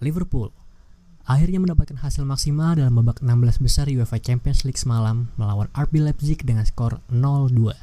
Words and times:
Liverpool 0.00 0.48
akhirnya 1.28 1.60
mendapatkan 1.60 2.00
hasil 2.00 2.24
maksimal 2.24 2.72
dalam 2.72 2.96
babak 2.96 3.20
16 3.20 3.60
besar 3.60 3.84
UEFA 3.92 4.16
Champions 4.16 4.64
League 4.64 4.80
semalam 4.80 5.28
melawan 5.36 5.68
RB 5.76 6.00
Leipzig 6.00 6.40
dengan 6.40 6.64
skor 6.64 7.04
0-2. 7.12 7.76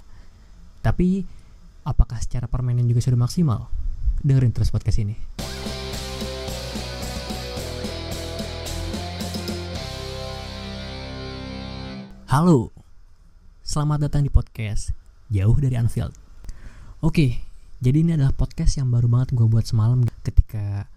Tapi, 0.81 1.21
apakah 1.85 2.17
secara 2.17 2.49
permainan 2.49 2.89
juga 2.89 3.05
sudah 3.05 3.21
maksimal? 3.21 3.69
Dengerin 4.25 4.49
terus 4.49 4.73
podcast 4.73 4.97
ini. 4.97 5.13
Halo, 12.33 12.73
selamat 13.61 14.09
datang 14.09 14.25
di 14.25 14.33
podcast 14.33 14.89
Jauh 15.29 15.55
dari 15.61 15.77
Anfield. 15.77 16.17
Oke, 17.05 17.45
jadi 17.77 18.01
ini 18.01 18.17
adalah 18.17 18.33
podcast 18.33 18.81
yang 18.81 18.89
baru 18.89 19.05
banget 19.05 19.37
gue 19.37 19.45
buat 19.45 19.69
semalam 19.69 20.01
ketika 20.25 20.89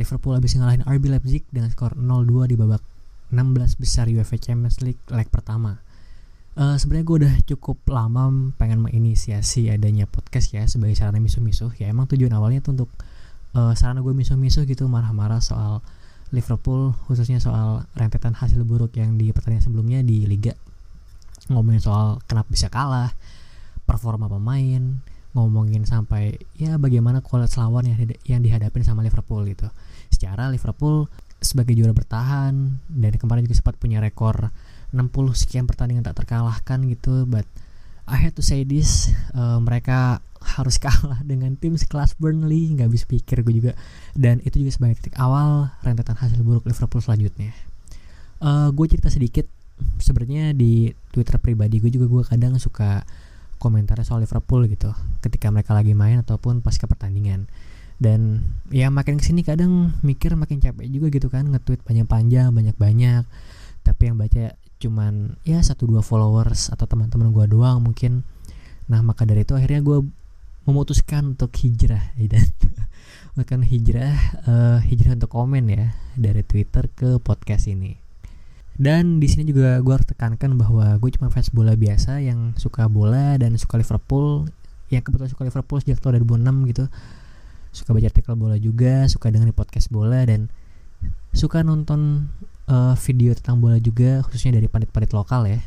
Liverpool 0.00 0.32
habis 0.32 0.56
ngalahin 0.56 0.80
RB 0.88 1.12
Leipzig 1.12 1.44
dengan 1.52 1.68
skor 1.68 1.92
0-2 1.92 2.48
di 2.48 2.56
babak 2.56 2.80
16 3.30 3.76
besar 3.76 4.08
UEFA 4.08 4.40
Champions 4.40 4.80
League 4.80 5.00
leg 5.12 5.28
pertama. 5.28 5.78
Uh, 6.56 6.74
Sebenarnya 6.80 7.06
gue 7.06 7.16
udah 7.24 7.34
cukup 7.46 7.78
lama 7.86 8.50
pengen 8.58 8.82
menginisiasi 8.82 9.70
adanya 9.70 10.08
podcast 10.08 10.50
ya 10.50 10.66
sebagai 10.66 10.98
sarana 10.98 11.22
misuh-misuh. 11.22 11.70
Ya 11.78 11.92
emang 11.92 12.10
tujuan 12.10 12.32
awalnya 12.34 12.64
tuh 12.64 12.74
untuk 12.80 12.90
uh, 13.54 13.76
sarana 13.76 14.02
gue 14.02 14.10
misuh-misuh 14.10 14.66
gitu 14.66 14.88
marah-marah 14.90 15.38
soal 15.38 15.84
Liverpool 16.34 16.94
khususnya 17.06 17.42
soal 17.42 17.86
rentetan 17.94 18.34
hasil 18.34 18.62
buruk 18.62 18.94
yang 18.98 19.18
di 19.18 19.30
pertandingan 19.30 19.68
sebelumnya 19.68 20.00
di 20.02 20.26
Liga. 20.26 20.56
Ngomongin 21.52 21.82
soal 21.82 22.18
kenapa 22.26 22.48
bisa 22.50 22.66
kalah, 22.66 23.14
performa 23.86 24.30
pemain, 24.30 25.02
ngomongin 25.34 25.86
sampai 25.86 26.38
ya 26.58 26.78
bagaimana 26.78 27.22
kualitas 27.22 27.58
lawan 27.58 27.86
yang 27.86 27.98
yang 28.26 28.40
dihadapin 28.42 28.82
sama 28.82 29.02
Liverpool 29.06 29.46
gitu. 29.46 29.70
Secara 30.10 30.50
Liverpool 30.50 31.06
sebagai 31.40 31.72
juara 31.72 31.96
bertahan 31.96 32.52
dan 32.92 33.12
kemarin 33.16 33.48
juga 33.48 33.56
sempat 33.56 33.80
punya 33.80 33.96
rekor 34.02 34.52
60 34.92 35.08
sekian 35.32 35.64
pertandingan 35.64 36.04
tak 36.04 36.20
terkalahkan 36.20 36.82
gitu, 36.90 37.24
but 37.24 37.48
I 38.10 38.18
had 38.18 38.34
to 38.36 38.44
say 38.44 38.66
this, 38.66 39.14
uh, 39.32 39.62
mereka 39.62 40.18
harus 40.42 40.76
kalah 40.84 41.22
dengan 41.22 41.54
tim 41.54 41.78
sekelas 41.78 42.18
Burnley, 42.18 42.74
nggak 42.74 42.90
bisa 42.90 43.04
pikir 43.06 43.46
gue 43.46 43.54
juga. 43.54 43.72
Dan 44.12 44.42
itu 44.42 44.60
juga 44.60 44.74
sebagai 44.74 44.98
titik 45.00 45.16
awal 45.16 45.70
rentetan 45.86 46.18
hasil 46.18 46.42
buruk 46.42 46.66
Liverpool 46.66 47.00
selanjutnya. 47.00 47.54
Uh, 48.42 48.74
gue 48.74 48.86
cerita 48.90 49.08
sedikit, 49.08 49.46
sebenarnya 50.02 50.52
di 50.52 50.90
Twitter 51.14 51.38
pribadi 51.38 51.78
gue 51.78 51.92
juga 51.92 52.06
gue 52.10 52.22
kadang 52.26 52.58
suka 52.58 53.06
komentarnya 53.60 54.08
soal 54.08 54.24
Liverpool 54.24 54.64
gitu 54.72 54.88
ketika 55.20 55.52
mereka 55.52 55.76
lagi 55.76 55.92
main 55.92 56.24
ataupun 56.24 56.64
pasca 56.64 56.88
pertandingan 56.88 57.44
dan 58.00 58.40
ya 58.72 58.88
makin 58.88 59.20
ke 59.20 59.24
sini 59.28 59.44
kadang 59.44 59.92
mikir 60.00 60.32
makin 60.32 60.56
capek 60.56 60.88
juga 60.88 61.12
gitu 61.12 61.28
kan 61.28 61.44
nge-tweet 61.52 61.84
panjang-panjang 61.84 62.48
banyak-banyak. 62.48 63.28
Tapi 63.84 64.02
yang 64.08 64.16
baca 64.16 64.56
cuman 64.80 65.36
ya 65.44 65.60
satu 65.60 65.84
dua 65.84 66.00
followers 66.00 66.72
atau 66.72 66.88
teman-teman 66.88 67.28
gue 67.28 67.46
doang 67.52 67.84
mungkin. 67.84 68.24
Nah 68.88 69.04
maka 69.04 69.28
dari 69.28 69.44
itu 69.44 69.52
akhirnya 69.52 69.84
gue 69.84 70.00
memutuskan 70.64 71.36
untuk 71.36 71.52
hijrah 71.60 72.16
dan 72.32 72.48
bahkan 73.36 73.60
hijrah 73.60 74.16
uh, 74.48 74.78
hijrah 74.80 75.14
untuk 75.20 75.30
komen 75.30 75.68
ya 75.68 75.92
dari 76.16 76.40
Twitter 76.40 76.88
ke 76.88 77.20
podcast 77.20 77.68
ini. 77.68 78.00
Dan 78.80 79.20
di 79.20 79.28
sini 79.28 79.44
juga 79.44 79.76
gue 79.84 79.92
harus 79.92 80.08
tekankan 80.08 80.56
bahwa 80.56 80.96
gue 80.96 81.10
cuma 81.12 81.28
fans 81.28 81.52
bola 81.52 81.76
biasa 81.76 82.24
yang 82.24 82.56
suka 82.56 82.88
bola 82.88 83.36
dan 83.36 83.52
suka 83.60 83.76
Liverpool, 83.76 84.48
yang 84.88 85.04
kebetulan 85.04 85.28
suka 85.28 85.44
Liverpool 85.44 85.84
sejak 85.84 86.00
tahun 86.00 86.24
2006 86.24 86.70
gitu. 86.72 86.84
Suka 87.70 87.94
baca 87.94 88.06
artikel 88.06 88.34
bola 88.34 88.56
juga, 88.58 89.06
suka 89.06 89.30
dengerin 89.30 89.54
podcast 89.54 89.88
bola 89.88 90.26
dan 90.26 90.50
suka 91.30 91.62
nonton 91.62 92.28
uh, 92.66 92.98
video 92.98 93.32
tentang 93.38 93.62
bola 93.62 93.78
juga 93.78 94.20
khususnya 94.26 94.58
dari 94.58 94.66
pandit-pandit 94.66 95.14
lokal 95.14 95.46
ya. 95.46 95.60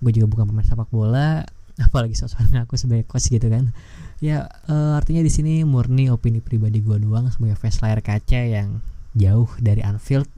Gue 0.00 0.12
juga 0.12 0.28
bukan 0.28 0.48
pemain 0.52 0.64
sepak 0.64 0.88
bola, 0.92 1.44
apalagi 1.86 2.16
soal 2.16 2.46
ngaku 2.52 2.76
sebagai 2.76 3.08
coach 3.08 3.32
gitu 3.32 3.48
kan. 3.48 3.72
Ya 4.20 4.52
uh, 4.68 5.00
artinya 5.00 5.24
di 5.24 5.32
sini 5.32 5.64
murni 5.64 6.12
opini 6.12 6.44
pribadi 6.44 6.84
gue 6.84 7.00
doang 7.00 7.32
sebagai 7.32 7.56
fans 7.56 7.80
layar 7.80 8.04
kaca 8.04 8.40
yang 8.44 8.84
jauh 9.16 9.48
dari 9.58 9.80
Anfield 9.82 10.28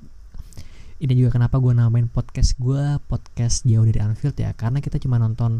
ini 1.02 1.18
juga 1.18 1.34
kenapa 1.34 1.58
gue 1.58 1.74
namain 1.74 2.06
podcast 2.06 2.54
gue 2.62 3.02
podcast 3.10 3.66
jauh 3.66 3.82
dari 3.82 3.98
Anfield 3.98 4.38
ya 4.38 4.54
karena 4.54 4.78
kita 4.78 5.02
cuma 5.02 5.18
nonton 5.18 5.58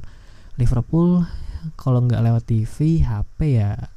Liverpool 0.55 1.27
kalau 1.75 2.07
nggak 2.07 2.23
lewat 2.23 2.47
TV 2.47 3.03
HP 3.03 3.59
ya 3.59 3.91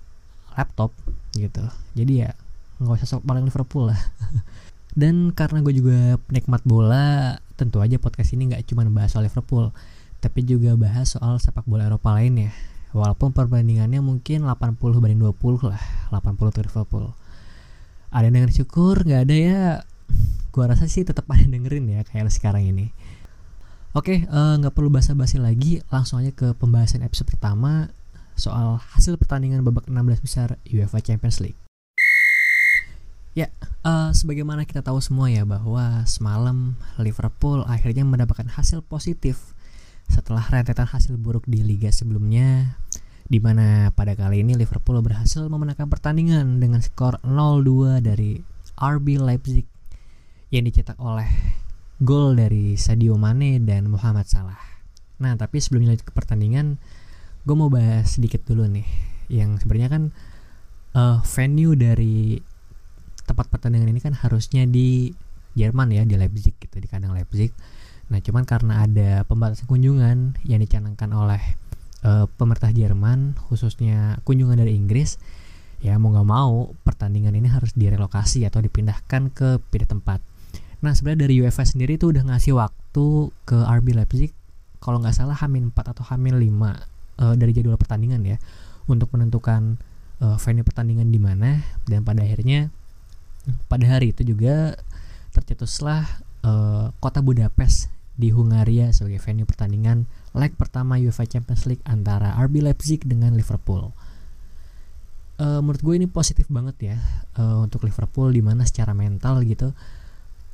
laptop 0.56 0.92
gitu. 1.36 1.64
Jadi 1.94 2.26
ya 2.26 2.32
nggak 2.80 3.04
usah 3.04 3.08
sok 3.20 3.24
paling 3.28 3.46
Liverpool 3.48 3.92
lah. 3.92 4.02
Dan 5.00 5.36
karena 5.36 5.60
gue 5.60 5.76
juga 5.76 6.16
penikmat 6.32 6.64
bola 6.64 7.36
tentu 7.60 7.84
aja 7.84 8.00
podcast 8.00 8.32
ini 8.36 8.52
nggak 8.52 8.64
cuma 8.68 8.88
bahas 8.88 9.16
soal 9.16 9.28
Liverpool 9.28 9.72
tapi 10.20 10.42
juga 10.42 10.74
bahas 10.76 11.14
soal 11.14 11.38
sepak 11.38 11.68
bola 11.70 11.86
Eropa 11.86 12.16
lainnya 12.16 12.50
walaupun 12.96 13.36
perbandingannya 13.36 14.00
mungkin 14.00 14.48
80 14.48 14.80
banding 15.04 15.20
20 15.20 15.68
lah 15.68 15.84
80 16.16 16.56
ke 16.56 16.60
Liverpool. 16.64 17.12
Ada 18.16 18.32
yang 18.32 18.36
dengan 18.40 18.52
syukur 18.56 19.04
nggak 19.04 19.22
ada 19.28 19.36
ya. 19.36 19.64
Gua 20.56 20.72
rasa 20.72 20.88
sih 20.88 21.04
tetap 21.04 21.28
ada 21.28 21.44
dengerin 21.44 21.92
ya 21.92 22.02
kayak 22.08 22.32
sekarang 22.32 22.64
ini. 22.64 22.96
Oke, 23.96 24.28
eh, 24.28 24.54
nggak 24.60 24.72
uh, 24.72 24.76
perlu 24.76 24.92
basa-basi 24.92 25.40
lagi, 25.40 25.80
langsung 25.88 26.20
aja 26.20 26.32
ke 26.32 26.52
pembahasan 26.56 27.04
episode 27.04 27.32
pertama 27.32 27.92
soal 28.36 28.78
hasil 28.96 29.16
pertandingan 29.16 29.64
babak 29.64 29.88
16 29.88 30.24
besar 30.24 30.60
UEFA 30.68 31.00
Champions 31.02 31.40
League. 31.42 31.60
Ya, 33.36 33.52
uh, 33.84 34.16
sebagaimana 34.16 34.64
kita 34.64 34.80
tahu 34.80 35.04
semua 35.04 35.28
ya 35.28 35.44
bahwa 35.44 36.08
semalam 36.08 36.80
Liverpool 36.96 37.68
akhirnya 37.68 38.08
mendapatkan 38.08 38.48
hasil 38.48 38.80
positif 38.88 39.56
setelah 40.08 40.46
rentetan 40.48 40.88
hasil 40.88 41.20
buruk 41.20 41.44
di 41.44 41.60
liga 41.66 41.92
sebelumnya 41.92 42.78
di 43.26 43.42
mana 43.42 43.90
pada 43.92 44.14
kali 44.14 44.46
ini 44.46 44.54
Liverpool 44.54 45.02
berhasil 45.02 45.42
memenangkan 45.50 45.90
pertandingan 45.90 46.62
dengan 46.62 46.80
skor 46.80 47.18
0-2 47.26 48.00
dari 48.00 48.38
RB 48.78 49.18
Leipzig 49.18 49.66
yang 50.54 50.64
dicetak 50.64 50.96
oleh 51.02 51.28
gol 52.00 52.38
dari 52.38 52.78
Sadio 52.78 53.18
Mane 53.18 53.58
dan 53.64 53.90
Muhammad 53.90 54.30
Salah. 54.30 54.60
Nah, 55.20 55.34
tapi 55.40 55.58
sebelum 55.64 55.90
lanjut 55.90 56.06
ke 56.06 56.14
pertandingan, 56.14 56.78
gue 57.46 57.56
mau 57.56 57.70
bahas 57.70 58.18
sedikit 58.18 58.42
dulu 58.42 58.66
nih, 58.66 58.86
yang 59.30 59.62
sebenarnya 59.62 59.90
kan 59.94 60.04
uh, 60.98 61.22
venue 61.22 61.78
dari 61.78 62.42
tempat 63.26 63.50
pertandingan 63.54 63.94
ini 63.94 64.02
kan 64.02 64.18
harusnya 64.18 64.66
di 64.66 65.14
Jerman 65.54 65.94
ya, 65.94 66.04
di 66.04 66.18
Leipzig 66.18 66.58
gitu, 66.58 66.82
di 66.82 66.90
kandang 66.90 67.14
Leipzig. 67.14 67.54
Nah, 68.10 68.22
cuman 68.22 68.44
karena 68.46 68.86
ada 68.86 69.10
pembatasan 69.26 69.66
kunjungan 69.70 70.42
yang 70.46 70.60
dicanangkan 70.62 71.10
oleh 71.14 71.42
uh, 72.02 72.26
pemerintah 72.38 72.74
Jerman, 72.74 73.38
khususnya 73.50 74.18
kunjungan 74.26 74.58
dari 74.58 74.74
Inggris, 74.74 75.22
ya 75.86 76.02
mau 76.02 76.14
nggak 76.14 76.28
mau 76.28 76.74
pertandingan 76.82 77.38
ini 77.38 77.46
harus 77.46 77.74
direlokasi 77.78 78.42
atau 78.46 78.62
dipindahkan 78.62 79.30
ke 79.34 79.62
pindah 79.70 79.90
tempat. 79.90 80.20
Nah 80.82 80.94
sebenarnya 80.94 81.30
dari 81.30 81.42
UEFA 81.42 81.66
sendiri 81.66 81.98
tuh 81.98 82.14
udah 82.14 82.26
ngasih 82.30 82.58
waktu 82.58 83.06
ke 83.46 83.58
RB 83.58 83.98
Leipzig 83.98 84.34
kalau 84.82 85.02
nggak 85.02 85.18
salah 85.18 85.34
Hamin 85.34 85.74
4 85.74 85.94
atau 85.98 86.06
Hamin 86.06 86.38
5 86.38 86.95
uh, 87.22 87.36
dari 87.36 87.52
jadwal 87.56 87.80
pertandingan 87.80 88.22
ya 88.26 88.38
untuk 88.86 89.10
menentukan 89.14 89.80
uh, 90.22 90.38
venue 90.40 90.66
pertandingan 90.66 91.10
di 91.10 91.20
mana 91.20 91.62
dan 91.90 92.06
pada 92.06 92.22
akhirnya 92.24 92.70
pada 93.70 93.86
hari 93.86 94.14
itu 94.14 94.26
juga 94.26 94.74
tercetuslah 95.34 96.06
uh, 96.46 96.90
kota 96.98 97.22
Budapest 97.22 97.92
di 98.16 98.32
Hungaria 98.32 98.96
sebagai 98.96 99.20
venue 99.20 99.44
pertandingan 99.44 100.08
leg 100.36 100.56
pertama 100.56 100.96
UEFA 100.96 101.28
Champions 101.28 101.68
League 101.68 101.84
antara 101.84 102.36
RB 102.40 102.64
Leipzig 102.64 103.04
dengan 103.04 103.36
Liverpool. 103.36 103.92
Uh, 105.36 105.60
menurut 105.60 105.84
gue 105.84 105.96
ini 106.00 106.08
positif 106.08 106.48
banget 106.48 106.96
ya 106.96 106.98
uh, 107.36 107.60
untuk 107.60 107.84
Liverpool 107.84 108.32
di 108.32 108.40
mana 108.40 108.64
secara 108.64 108.96
mental 108.96 109.44
gitu 109.44 109.76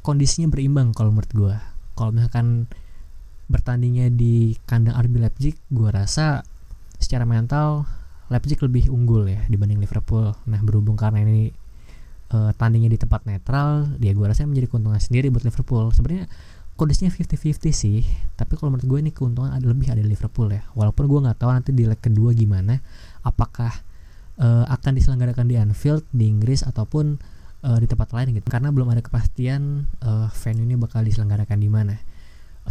kondisinya 0.01 0.49
berimbang 0.49 0.89
kalau 0.97 1.13
menurut 1.13 1.29
gue 1.29 1.55
kalau 1.93 2.09
misalkan 2.09 2.65
bertandingnya 3.45 4.09
di 4.09 4.57
kandang 4.65 4.97
RB 4.97 5.21
Leipzig 5.21 5.53
gue 5.69 5.89
rasa 5.93 6.41
secara 7.01 7.25
mental 7.25 7.89
Leipzig 8.31 8.63
lebih 8.63 8.87
unggul 8.87 9.27
ya 9.27 9.43
dibanding 9.51 9.81
Liverpool. 9.83 10.31
Nah 10.47 10.59
berhubung 10.63 10.95
karena 10.95 11.19
ini 11.27 11.51
uh, 12.31 12.55
tandingnya 12.55 12.95
di 12.95 12.99
tempat 13.01 13.27
netral 13.27 13.91
dia 13.99 14.15
gue 14.15 14.23
rasa 14.23 14.47
menjadi 14.47 14.71
keuntungan 14.71 15.01
sendiri 15.03 15.27
buat 15.27 15.43
Liverpool. 15.43 15.91
Sebenarnya 15.91 16.31
kondisinya 16.79 17.11
50-50 17.11 17.75
sih 17.75 17.99
tapi 18.39 18.55
kalau 18.55 18.73
menurut 18.73 18.87
gue 18.87 18.99
ini 19.03 19.11
keuntungan 19.11 19.51
ada 19.51 19.65
lebih 19.67 19.91
ada 19.91 19.99
Liverpool 19.99 20.47
ya. 20.47 20.63
Walaupun 20.71 21.11
gue 21.11 21.19
nggak 21.27 21.37
tahu 21.43 21.51
nanti 21.51 21.75
di 21.75 21.83
leg 21.83 21.99
kedua 21.99 22.31
gimana 22.31 22.79
apakah 23.27 23.75
uh, 24.39 24.63
akan 24.71 24.91
diselenggarakan 24.95 25.51
di 25.51 25.59
Anfield 25.59 26.07
di 26.15 26.31
Inggris 26.31 26.63
ataupun 26.63 27.19
uh, 27.67 27.77
di 27.83 27.87
tempat 27.91 28.15
lain 28.15 28.31
gitu. 28.31 28.47
Karena 28.47 28.71
belum 28.71 28.87
ada 28.95 29.03
kepastian 29.03 29.91
uh, 30.07 30.31
venue 30.31 30.63
ini 30.63 30.79
bakal 30.79 31.03
diselenggarakan 31.03 31.59
di 31.59 31.67
mana 31.67 31.99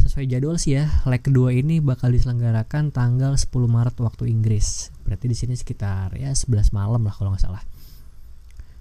sesuai 0.00 0.24
jadwal 0.26 0.56
sih 0.56 0.80
ya 0.80 0.88
leg 1.04 1.20
kedua 1.20 1.52
ini 1.52 1.78
bakal 1.84 2.10
diselenggarakan 2.10 2.90
tanggal 2.90 3.36
10 3.36 3.46
Maret 3.68 3.96
waktu 4.00 4.32
Inggris 4.32 4.88
berarti 5.04 5.28
di 5.28 5.36
sini 5.36 5.54
sekitar 5.54 6.16
ya 6.16 6.32
11 6.32 6.72
malam 6.72 7.04
lah 7.04 7.12
kalau 7.12 7.36
nggak 7.36 7.44
salah 7.44 7.62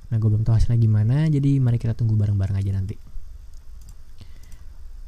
Nah 0.09 0.17
gue 0.17 0.29
belum 0.29 0.43
tahu 0.45 0.57
hasilnya 0.57 0.81
gimana, 0.81 1.29
jadi 1.29 1.61
mari 1.61 1.77
kita 1.77 1.93
tunggu 1.93 2.17
bareng-bareng 2.17 2.57
aja 2.57 2.71
nanti. 2.73 2.97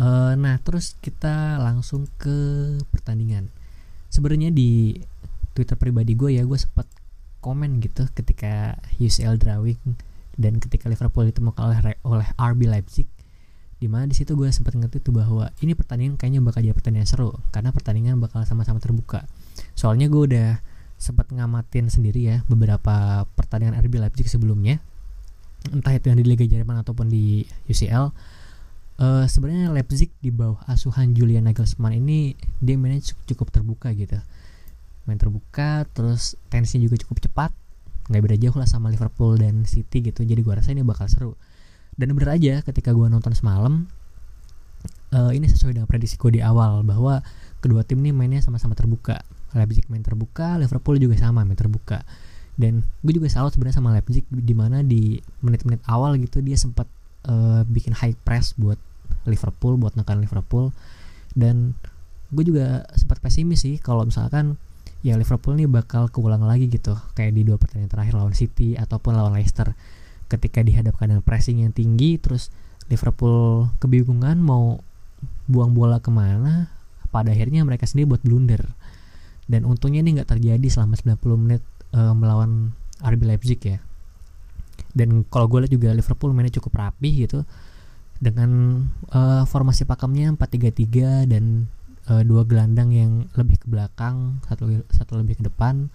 Uh, 0.02 0.34
nah 0.34 0.58
terus 0.62 0.98
kita 1.02 1.62
langsung 1.62 2.10
ke 2.18 2.38
pertandingan. 2.90 3.50
Sebenarnya 4.10 4.50
di 4.50 4.98
Twitter 5.54 5.78
pribadi 5.78 6.14
gue 6.18 6.38
ya 6.38 6.44
gue 6.46 6.58
sempat 6.58 6.86
komen 7.42 7.82
gitu 7.82 8.06
ketika 8.14 8.78
UCL 9.02 9.42
drawing 9.42 9.82
dan 10.38 10.62
ketika 10.62 10.90
Liverpool 10.90 11.30
itu 11.30 11.42
mau 11.42 11.54
kalah 11.54 11.82
oleh 12.06 12.28
RB 12.38 12.70
Leipzig 12.70 13.10
di 13.82 13.90
mana 13.90 14.06
di 14.06 14.14
situ 14.14 14.38
gue 14.38 14.46
sempat 14.54 14.78
ngerti 14.78 15.02
tuh 15.02 15.10
bahwa 15.10 15.50
ini 15.66 15.74
pertandingan 15.74 16.14
kayaknya 16.14 16.38
bakal 16.46 16.62
jadi 16.62 16.78
pertandingan 16.78 17.10
seru 17.10 17.34
karena 17.50 17.74
pertandingan 17.74 18.22
bakal 18.22 18.46
sama-sama 18.46 18.78
terbuka. 18.78 19.26
Soalnya 19.74 20.06
gue 20.06 20.22
udah 20.30 20.50
sempat 21.02 21.34
ngamatin 21.34 21.90
sendiri 21.90 22.22
ya 22.22 22.38
beberapa 22.46 23.26
pertandingan 23.34 23.74
RB 23.82 23.98
Leipzig 23.98 24.30
sebelumnya. 24.30 24.78
Entah 25.74 25.98
itu 25.98 26.14
yang 26.14 26.22
di 26.22 26.26
Liga 26.30 26.46
Jerman 26.46 26.86
ataupun 26.86 27.10
di 27.10 27.42
UCL 27.66 28.06
uh, 28.06 28.06
eh, 29.02 29.26
sebenarnya 29.26 29.74
Leipzig 29.74 30.14
di 30.22 30.30
bawah 30.30 30.62
asuhan 30.70 31.18
Julian 31.18 31.50
Nagelsmann 31.50 31.98
ini 31.98 32.38
dia 32.62 32.78
mainnya 32.78 33.02
cukup 33.02 33.50
terbuka 33.50 33.90
gitu. 33.98 34.22
Main 35.10 35.18
terbuka 35.18 35.90
terus 35.98 36.38
tensinya 36.54 36.86
juga 36.86 37.02
cukup 37.02 37.18
cepat. 37.18 37.52
Nggak 38.14 38.22
beda 38.30 38.38
jauh 38.38 38.58
lah 38.62 38.70
sama 38.70 38.94
Liverpool 38.94 39.42
dan 39.42 39.66
City 39.66 40.06
gitu. 40.06 40.22
Jadi 40.22 40.46
gue 40.46 40.54
rasa 40.54 40.70
ini 40.70 40.86
bakal 40.86 41.10
seru 41.10 41.34
dan 42.02 42.18
bener 42.18 42.34
aja 42.34 42.66
ketika 42.66 42.90
gue 42.98 43.06
nonton 43.06 43.38
semalam 43.38 43.86
uh, 45.14 45.32
ini 45.32 45.46
sesuai 45.46 45.78
dengan 45.78 45.86
prediksi 45.86 46.18
gue 46.18 46.40
di 46.40 46.42
awal 46.42 46.82
bahwa 46.82 47.22
kedua 47.62 47.86
tim 47.86 48.02
ini 48.02 48.10
mainnya 48.10 48.42
sama-sama 48.42 48.74
terbuka. 48.74 49.22
Leipzig 49.52 49.86
main 49.92 50.02
terbuka 50.02 50.58
Liverpool 50.58 50.98
juga 50.98 51.20
sama 51.20 51.46
main 51.46 51.60
terbuka. 51.60 52.02
Dan 52.58 52.82
gue 53.06 53.14
juga 53.14 53.30
salut 53.30 53.54
sebenarnya 53.54 53.78
sama 53.78 53.94
Leipzig 53.94 54.26
di 54.32 54.56
mana 54.58 54.82
di 54.82 55.22
menit-menit 55.46 55.84
awal 55.86 56.18
gitu 56.18 56.42
dia 56.42 56.58
sempat 56.58 56.90
uh, 57.30 57.62
bikin 57.70 57.94
high 57.94 58.18
press 58.26 58.58
buat 58.58 58.80
Liverpool 59.30 59.78
buat 59.78 59.94
nekan 59.94 60.24
Liverpool. 60.24 60.74
Dan 61.38 61.78
gue 62.32 62.44
juga 62.48 62.88
sempat 62.98 63.22
pesimis 63.22 63.62
sih 63.62 63.78
kalau 63.78 64.08
misalkan 64.08 64.58
ya 65.06 65.20
Liverpool 65.20 65.54
ini 65.60 65.68
bakal 65.70 66.10
keulang 66.10 66.48
lagi 66.48 66.66
gitu. 66.72 66.98
Kayak 67.14 67.38
di 67.38 67.42
dua 67.46 67.60
pertandingan 67.60 67.92
terakhir 67.92 68.14
lawan 68.18 68.34
City 68.34 68.74
ataupun 68.80 69.14
lawan 69.14 69.36
Leicester 69.36 69.76
ketika 70.32 70.64
dihadapkan 70.64 71.12
dengan 71.12 71.24
pressing 71.24 71.68
yang 71.68 71.76
tinggi 71.76 72.16
terus 72.16 72.48
Liverpool 72.88 73.72
kebingungan 73.84 74.40
mau 74.40 74.80
buang 75.48 75.76
bola 75.76 76.00
ke 76.00 76.12
mana 76.12 76.72
pada 77.12 77.36
akhirnya 77.36 77.68
mereka 77.68 77.84
sendiri 77.84 78.16
buat 78.16 78.24
blunder. 78.24 78.64
Dan 79.52 79.68
untungnya 79.68 80.00
ini 80.00 80.16
nggak 80.16 80.32
terjadi 80.32 80.68
selama 80.72 80.96
90 80.96 81.44
menit 81.44 81.64
uh, 81.92 82.16
melawan 82.16 82.72
RB 83.04 83.22
Leipzig 83.28 83.60
ya. 83.60 83.84
Dan 84.96 85.28
kalau 85.28 85.52
gue 85.52 85.68
lihat 85.68 85.74
juga 85.76 85.92
Liverpool 85.92 86.32
mainnya 86.32 86.56
cukup 86.56 86.80
rapi 86.80 87.28
gitu 87.28 87.44
dengan 88.22 88.84
uh, 89.12 89.44
formasi 89.44 89.84
pakemnya 89.84 90.32
4-3-3 90.36 91.28
dan 91.28 91.68
uh, 92.08 92.22
dua 92.22 92.46
gelandang 92.46 92.94
yang 92.94 93.12
lebih 93.34 93.58
ke 93.58 93.68
belakang 93.68 94.40
satu 94.46 94.86
satu 94.94 95.18
lebih 95.18 95.42
ke 95.42 95.44
depan 95.50 95.90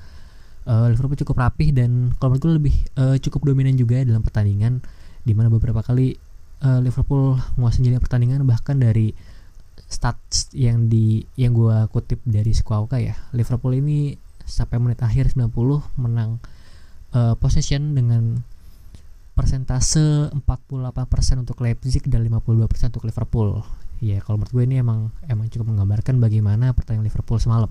uh, 0.66 0.86
Liverpool 0.90 1.18
cukup 1.18 1.36
rapih 1.40 1.70
dan 1.72 2.12
kalau 2.18 2.34
menurut 2.34 2.42
gue 2.42 2.54
lebih 2.58 2.76
uh, 2.98 3.16
cukup 3.22 3.46
dominan 3.48 3.78
juga 3.78 4.02
dalam 4.02 4.20
pertandingan 4.20 4.82
di 5.22 5.32
mana 5.32 5.50
beberapa 5.50 5.80
kali 5.80 6.14
uh, 6.62 6.82
Liverpool 6.82 7.38
menguasai 7.56 7.86
jadi 7.86 8.02
pertandingan 8.02 8.44
bahkan 8.44 8.76
dari 8.78 9.14
stats 9.86 10.50
yang 10.50 10.90
di 10.90 11.22
yang 11.38 11.54
gue 11.54 11.86
kutip 11.94 12.18
dari 12.26 12.50
Squawka 12.50 12.98
ya 12.98 13.14
Liverpool 13.30 13.78
ini 13.78 14.18
sampai 14.46 14.78
menit 14.82 15.02
akhir 15.02 15.34
90 15.34 15.50
menang 15.98 16.38
uh, 17.14 17.34
possession 17.38 17.94
dengan 17.94 18.42
persentase 19.36 20.32
48% 20.32 21.44
untuk 21.44 21.60
Leipzig 21.60 22.08
dan 22.08 22.24
52% 22.24 22.88
untuk 22.88 23.04
Liverpool. 23.04 23.60
Ya, 24.00 24.16
kalau 24.24 24.40
menurut 24.40 24.52
gue 24.56 24.64
ini 24.64 24.80
emang 24.80 25.12
emang 25.28 25.52
cukup 25.52 25.76
menggambarkan 25.76 26.16
bagaimana 26.16 26.72
pertandingan 26.72 27.04
Liverpool 27.04 27.36
semalam 27.36 27.68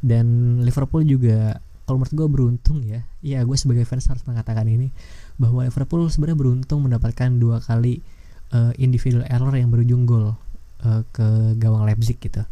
dan 0.00 0.58
Liverpool 0.64 1.04
juga 1.04 1.60
kalau 1.84 2.06
menurut 2.06 2.14
gue 2.14 2.28
beruntung 2.30 2.78
ya. 2.86 3.02
Ya 3.18 3.42
gue 3.42 3.56
sebagai 3.58 3.82
fans 3.82 4.06
harus 4.06 4.22
mengatakan 4.22 4.62
ini 4.70 4.94
bahwa 5.42 5.66
Liverpool 5.66 6.06
sebenarnya 6.06 6.38
beruntung 6.38 6.86
mendapatkan 6.86 7.34
dua 7.34 7.58
kali 7.58 7.98
uh, 8.54 8.70
individual 8.78 9.26
error 9.26 9.50
yang 9.58 9.74
berujung 9.74 10.06
gol 10.06 10.38
uh, 10.86 11.02
ke 11.10 11.58
gawang 11.58 11.82
Leipzig 11.82 12.22
gitu. 12.22 12.46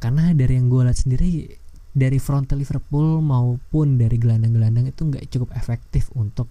Karena 0.00 0.32
dari 0.32 0.56
yang 0.56 0.72
gue 0.72 0.80
lihat 0.80 0.96
sendiri 0.96 1.60
dari 1.92 2.16
frontal 2.16 2.58
Liverpool 2.58 3.20
maupun 3.20 4.00
dari 4.00 4.16
gelandang-gelandang 4.18 4.90
itu 4.90 5.12
nggak 5.12 5.28
cukup 5.30 5.52
efektif 5.54 6.08
untuk 6.16 6.48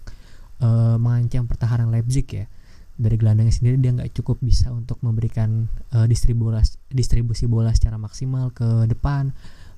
uh, 0.62 0.96
mengancam 0.96 1.50
pertahanan 1.50 1.90
Leipzig 1.90 2.30
ya. 2.30 2.46
Dari 2.94 3.18
gelandangnya 3.18 3.50
sendiri 3.50 3.74
dia 3.82 3.90
nggak 3.90 4.14
cukup 4.14 4.38
bisa 4.38 4.70
untuk 4.70 5.02
memberikan 5.02 5.66
uh, 5.98 6.06
distribusi 6.06 6.78
distribusi 6.94 7.50
bola 7.50 7.74
secara 7.74 7.98
maksimal 7.98 8.54
ke 8.54 8.86
depan 8.86 9.34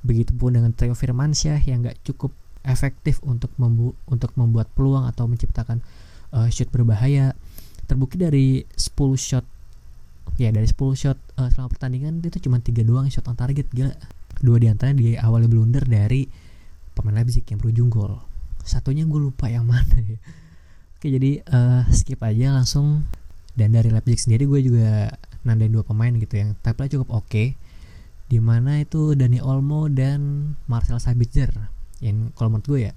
Begitupun 0.06 0.54
dengan 0.54 0.70
Theo 0.70 0.94
Firmansyah 0.94 1.58
yang 1.66 1.82
gak 1.82 1.98
cukup 2.06 2.30
efektif 2.66 3.22
untuk 3.22 3.50
membu 3.58 3.94
untuk 4.10 4.34
membuat 4.34 4.70
peluang 4.74 5.06
atau 5.06 5.30
menciptakan 5.30 5.82
uh, 6.34 6.50
shoot 6.50 6.70
berbahaya. 6.70 7.34
Terbukti 7.86 8.18
dari 8.18 8.66
10 8.74 8.94
shot 9.14 9.46
ya 10.36 10.50
dari 10.50 10.66
10 10.66 10.74
shot 10.98 11.18
uh, 11.38 11.48
selama 11.54 11.70
pertandingan 11.70 12.18
itu 12.18 12.42
cuma 12.42 12.58
tiga 12.58 12.82
doang 12.82 13.06
shot 13.10 13.26
on 13.30 13.38
target 13.38 13.70
gila. 13.70 13.94
Dua 14.36 14.60
di 14.60 14.68
antaranya 14.68 15.00
di 15.00 15.08
awalnya 15.16 15.48
blunder 15.48 15.86
dari 15.86 16.28
pemain 16.92 17.16
Leipzig 17.16 17.46
yang 17.48 17.62
berujung 17.62 17.88
gol. 17.88 18.20
Satunya 18.66 19.06
gue 19.06 19.20
lupa 19.22 19.48
yang 19.48 19.64
mana 19.70 19.96
ya. 20.02 20.18
Oke 20.98 21.10
jadi 21.10 21.40
uh, 21.46 21.86
skip 21.94 22.20
aja 22.22 22.52
langsung 22.52 23.06
dan 23.56 23.72
dari 23.72 23.88
Leipzig 23.88 24.20
sendiri 24.20 24.44
gue 24.44 24.60
juga 24.66 25.14
nandain 25.46 25.70
dua 25.70 25.86
pemain 25.86 26.10
gitu 26.10 26.34
yang 26.34 26.58
tampilnya 26.62 26.98
cukup 26.98 27.22
oke. 27.22 27.26
Okay 27.30 27.48
di 28.26 28.42
mana 28.42 28.82
itu 28.82 29.14
Dani 29.14 29.38
Olmo 29.38 29.86
dan 29.86 30.52
Marcel 30.66 30.98
Sabitzer. 30.98 31.50
Yang 32.02 32.34
kalau 32.34 32.52
menurut 32.52 32.66
gue 32.66 32.80
ya 32.90 32.92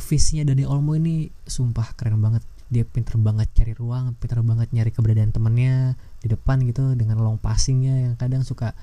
visinya 0.00 0.48
Dani 0.48 0.64
Olmo 0.64 0.96
ini 0.96 1.28
sumpah 1.44 1.92
keren 1.96 2.20
banget. 2.20 2.44
Dia 2.70 2.86
pinter 2.86 3.18
banget 3.18 3.50
cari 3.50 3.74
ruang 3.74 4.14
pinter 4.16 4.46
banget 4.46 4.70
nyari 4.70 4.94
keberadaan 4.94 5.34
temennya 5.34 5.98
di 6.22 6.30
depan 6.30 6.62
gitu 6.62 6.94
dengan 6.94 7.18
long 7.18 7.34
passingnya 7.34 8.06
yang 8.06 8.14
kadang 8.14 8.46
suka 8.46 8.78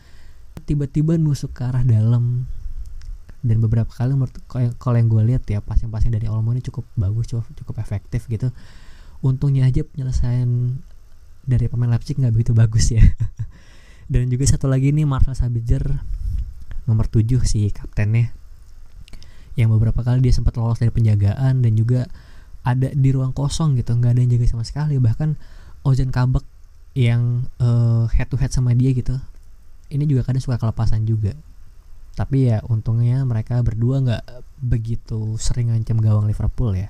tiba-tiba 0.68 1.16
nusuk 1.16 1.56
ke 1.56 1.66
arah 1.66 1.82
dalam. 1.82 2.46
Dan 3.42 3.64
beberapa 3.64 3.88
kali 3.88 4.18
menurut 4.18 4.34
kalau 4.82 4.98
yang 4.98 5.08
gue 5.08 5.24
lihat 5.34 5.44
ya 5.48 5.64
passing-passing 5.64 6.12
dari 6.12 6.28
Olmo 6.28 6.52
ini 6.52 6.60
cukup 6.62 6.84
bagus 7.00 7.32
cukup, 7.32 7.48
cukup 7.64 7.76
efektif 7.80 8.28
gitu. 8.28 8.52
Untungnya 9.24 9.66
aja 9.66 9.82
penyelesaian 9.82 10.78
dari 11.48 11.66
pemain 11.72 11.90
Leipzig 11.90 12.20
nggak 12.20 12.34
begitu 12.36 12.52
bagus 12.52 12.92
ya 12.92 13.00
dan 14.08 14.32
juga 14.32 14.48
satu 14.48 14.72
lagi 14.72 14.96
nih 14.96 15.04
Marcel 15.04 15.36
Sabitzer 15.36 15.84
nomor 16.88 17.12
7 17.12 17.44
sih 17.44 17.68
kaptennya. 17.76 18.32
Yang 19.60 19.70
beberapa 19.76 20.00
kali 20.02 20.24
dia 20.24 20.32
sempat 20.32 20.56
lolos 20.56 20.80
dari 20.80 20.96
penjagaan 20.96 21.60
dan 21.60 21.74
juga 21.76 22.08
ada 22.64 22.92
di 22.92 23.10
ruang 23.12 23.36
kosong 23.36 23.76
gitu 23.76 23.96
nggak 23.96 24.16
ada 24.16 24.20
yang 24.24 24.32
jaga 24.32 24.46
sama 24.48 24.64
sekali. 24.64 24.96
Bahkan 24.96 25.36
Ozan 25.84 26.12
Kabak 26.16 26.48
yang 26.96 27.46
uh, 27.60 28.08
head 28.16 28.32
to 28.32 28.40
head 28.40 28.50
sama 28.50 28.74
dia 28.74 28.90
gitu 28.96 29.14
ini 29.88 30.04
juga 30.08 30.28
kadang 30.28 30.44
suka 30.44 30.60
kelepasan 30.60 31.04
juga. 31.04 31.36
Tapi 32.16 32.50
ya 32.50 32.64
untungnya 32.66 33.22
mereka 33.28 33.60
berdua 33.62 34.02
nggak 34.02 34.24
begitu 34.64 35.38
sering 35.38 35.70
ngancam 35.70 36.00
gawang 36.00 36.26
Liverpool 36.28 36.74
ya. 36.76 36.90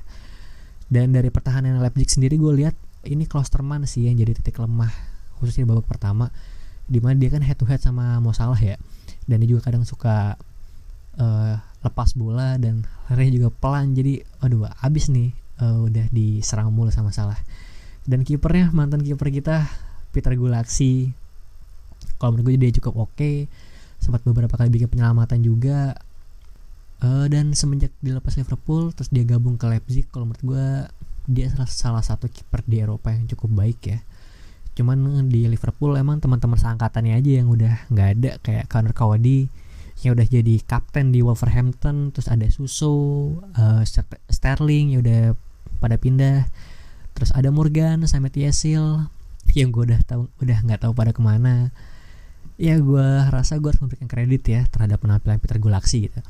Dan 0.88 1.12
dari 1.12 1.28
pertahanan 1.28 1.84
Leipzig 1.84 2.16
sendiri 2.16 2.40
gue 2.40 2.54
lihat 2.64 2.76
ini 3.04 3.28
Klosterman 3.28 3.84
sih 3.90 4.08
yang 4.08 4.16
jadi 4.16 4.38
titik 4.38 4.62
lemah 4.62 4.90
khususnya 5.38 5.68
babak 5.70 5.86
pertama 5.86 6.34
di 6.88 7.04
mana 7.04 7.20
dia 7.20 7.28
kan 7.28 7.44
head 7.44 7.60
to 7.60 7.68
head 7.68 7.84
sama 7.84 8.18
Mo 8.24 8.32
Salah 8.32 8.58
ya. 8.58 8.80
Dan 9.28 9.44
dia 9.44 9.48
juga 9.52 9.68
kadang 9.68 9.84
suka 9.84 10.40
uh, 11.20 11.54
lepas 11.84 12.16
bola 12.16 12.56
dan 12.56 12.88
larinya 13.12 13.44
juga 13.44 13.50
pelan. 13.52 13.92
Jadi 13.92 14.24
aduh 14.40 14.72
abis 14.82 15.12
nih 15.12 15.36
uh, 15.60 15.88
udah 15.88 16.08
diserang 16.10 16.72
mulu 16.72 16.90
sama 16.90 17.12
Salah. 17.12 17.38
Dan 18.08 18.24
kipernya 18.24 18.72
mantan 18.72 19.04
kiper 19.04 19.28
kita 19.30 19.68
Peter 20.16 20.32
Gulaksi. 20.40 21.12
Kalau 22.18 22.34
menurut 22.34 22.56
gue 22.56 22.68
dia 22.68 22.72
cukup 22.80 23.12
oke. 23.12 23.14
Okay. 23.20 23.38
sempat 23.98 24.22
beberapa 24.22 24.54
kali 24.54 24.70
bikin 24.70 24.88
penyelamatan 24.94 25.42
juga. 25.44 25.98
Uh, 26.98 27.30
dan 27.30 27.54
semenjak 27.54 27.94
dilepas 28.02 28.34
Liverpool 28.42 28.90
terus 28.90 29.14
dia 29.14 29.22
gabung 29.22 29.54
ke 29.54 29.70
Leipzig 29.70 30.10
kalau 30.10 30.26
menurut 30.26 30.42
gue 30.42 30.66
dia 31.30 31.46
salah, 31.54 31.70
salah 31.70 32.02
satu 32.02 32.26
kiper 32.26 32.66
di 32.66 32.82
Eropa 32.82 33.14
yang 33.14 33.30
cukup 33.30 33.54
baik 33.54 33.80
ya 33.86 34.00
cuman 34.78 35.26
di 35.26 35.50
Liverpool 35.50 35.98
emang 35.98 36.22
teman-teman 36.22 36.62
seangkatannya 36.62 37.18
aja 37.18 37.32
yang 37.42 37.50
udah 37.50 37.90
nggak 37.90 38.10
ada. 38.22 38.32
Kayak 38.46 38.70
Connor 38.70 38.94
Cowdy 38.94 39.50
yang 40.06 40.14
udah 40.14 40.28
jadi 40.30 40.62
kapten 40.62 41.10
di 41.10 41.26
Wolverhampton 41.26 42.14
terus 42.14 42.30
ada 42.30 42.46
Suso 42.54 42.94
uh, 43.58 43.82
Sterling 44.30 44.94
yang 44.94 45.02
udah 45.02 45.22
pada 45.82 45.98
pindah 45.98 46.46
terus 47.18 47.34
ada 47.34 47.50
Morgan 47.50 48.06
sama 48.06 48.30
Tiesil 48.30 49.10
yang 49.58 49.74
gue 49.74 49.90
udah 49.90 50.02
tahu 50.06 50.30
udah 50.38 50.58
nggak 50.62 50.86
tahu 50.86 50.94
pada 50.94 51.10
ke 51.10 51.22
mana. 51.26 51.74
Ya 52.62 52.78
gue 52.78 53.08
rasa 53.34 53.58
gue 53.58 53.70
harus 53.70 53.82
memberikan 53.82 54.10
kredit 54.10 54.46
ya 54.46 54.62
terhadap 54.70 55.02
penampilan 55.02 55.42
Peter 55.42 55.58
Gulaksi 55.58 56.10
gitu. 56.10 56.22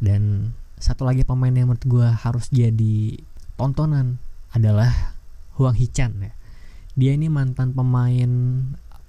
Dan 0.00 0.52
satu 0.80 1.04
lagi 1.04 1.24
pemain 1.24 1.52
yang 1.52 1.68
menurut 1.68 1.84
gue 1.84 2.08
harus 2.08 2.48
jadi 2.48 3.20
tontonan 3.56 4.20
adalah 4.52 5.16
Huang 5.60 5.76
Hichan 5.76 6.12
ya. 6.20 6.32
Dia 6.94 7.14
ini 7.14 7.26
mantan 7.26 7.74
pemain 7.74 8.30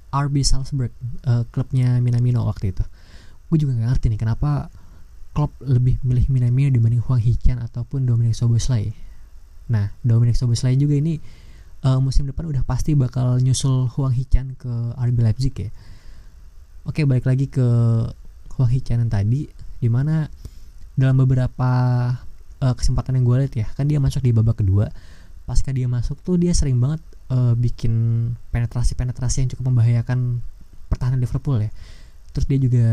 RB 0.10 0.36
Salzburg, 0.42 0.90
uh, 1.28 1.44
klubnya 1.54 2.00
Minamino 2.02 2.46
waktu 2.48 2.74
itu. 2.74 2.84
Gue 3.52 3.58
juga 3.62 3.78
gak 3.78 3.98
ngerti 3.98 4.06
nih 4.16 4.20
kenapa 4.20 4.74
klub 5.36 5.52
lebih 5.60 6.00
milih 6.02 6.26
Minamino 6.32 6.72
dibanding 6.72 7.04
Huang 7.04 7.22
Hichan 7.22 7.60
ataupun 7.60 8.08
Dominic 8.08 8.34
Soboslai. 8.34 8.96
Nah, 9.68 9.92
Dominic 10.02 10.40
Soboslai 10.40 10.80
juga 10.80 10.96
ini 10.96 11.20
uh, 11.84 12.00
musim 12.02 12.26
depan 12.26 12.48
udah 12.48 12.64
pasti 12.64 12.96
bakal 12.96 13.38
nyusul 13.44 13.92
Huang 13.94 14.16
Hichan 14.16 14.56
ke 14.56 14.72
RB 14.96 15.18
Leipzig 15.22 15.54
ya. 15.54 15.70
Oke, 16.88 17.04
balik 17.04 17.28
lagi 17.28 17.52
ke 17.52 17.66
Huang 18.56 18.72
Hichan 18.72 19.04
yang 19.04 19.12
tadi, 19.12 19.46
di 19.78 19.90
mana 19.92 20.32
dalam 20.96 21.20
beberapa 21.20 21.72
uh, 22.64 22.74
kesempatan 22.78 23.20
yang 23.20 23.26
gue 23.28 23.38
lihat 23.46 23.54
ya, 23.54 23.68
kan 23.76 23.86
dia 23.86 24.00
masuk 24.00 24.24
di 24.24 24.32
babak 24.32 24.64
kedua. 24.64 24.88
Pasca 25.46 25.70
dia 25.76 25.86
masuk 25.86 26.18
tuh 26.26 26.42
dia 26.42 26.56
sering 26.56 26.80
banget 26.82 27.04
uh, 27.32 27.54
bikin 27.58 27.94
penetrasi-penetrasi 28.54 29.46
yang 29.46 29.50
cukup 29.56 29.74
membahayakan 29.74 30.42
pertahanan 30.92 31.20
Liverpool 31.22 31.62
ya. 31.62 31.72
Terus 32.36 32.46
dia 32.46 32.60
juga 32.60 32.88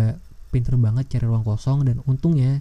pinter 0.53 0.77
banget 0.77 1.09
cari 1.17 1.25
ruang 1.25 1.45
kosong 1.45 1.89
dan 1.89 2.05
untungnya 2.05 2.61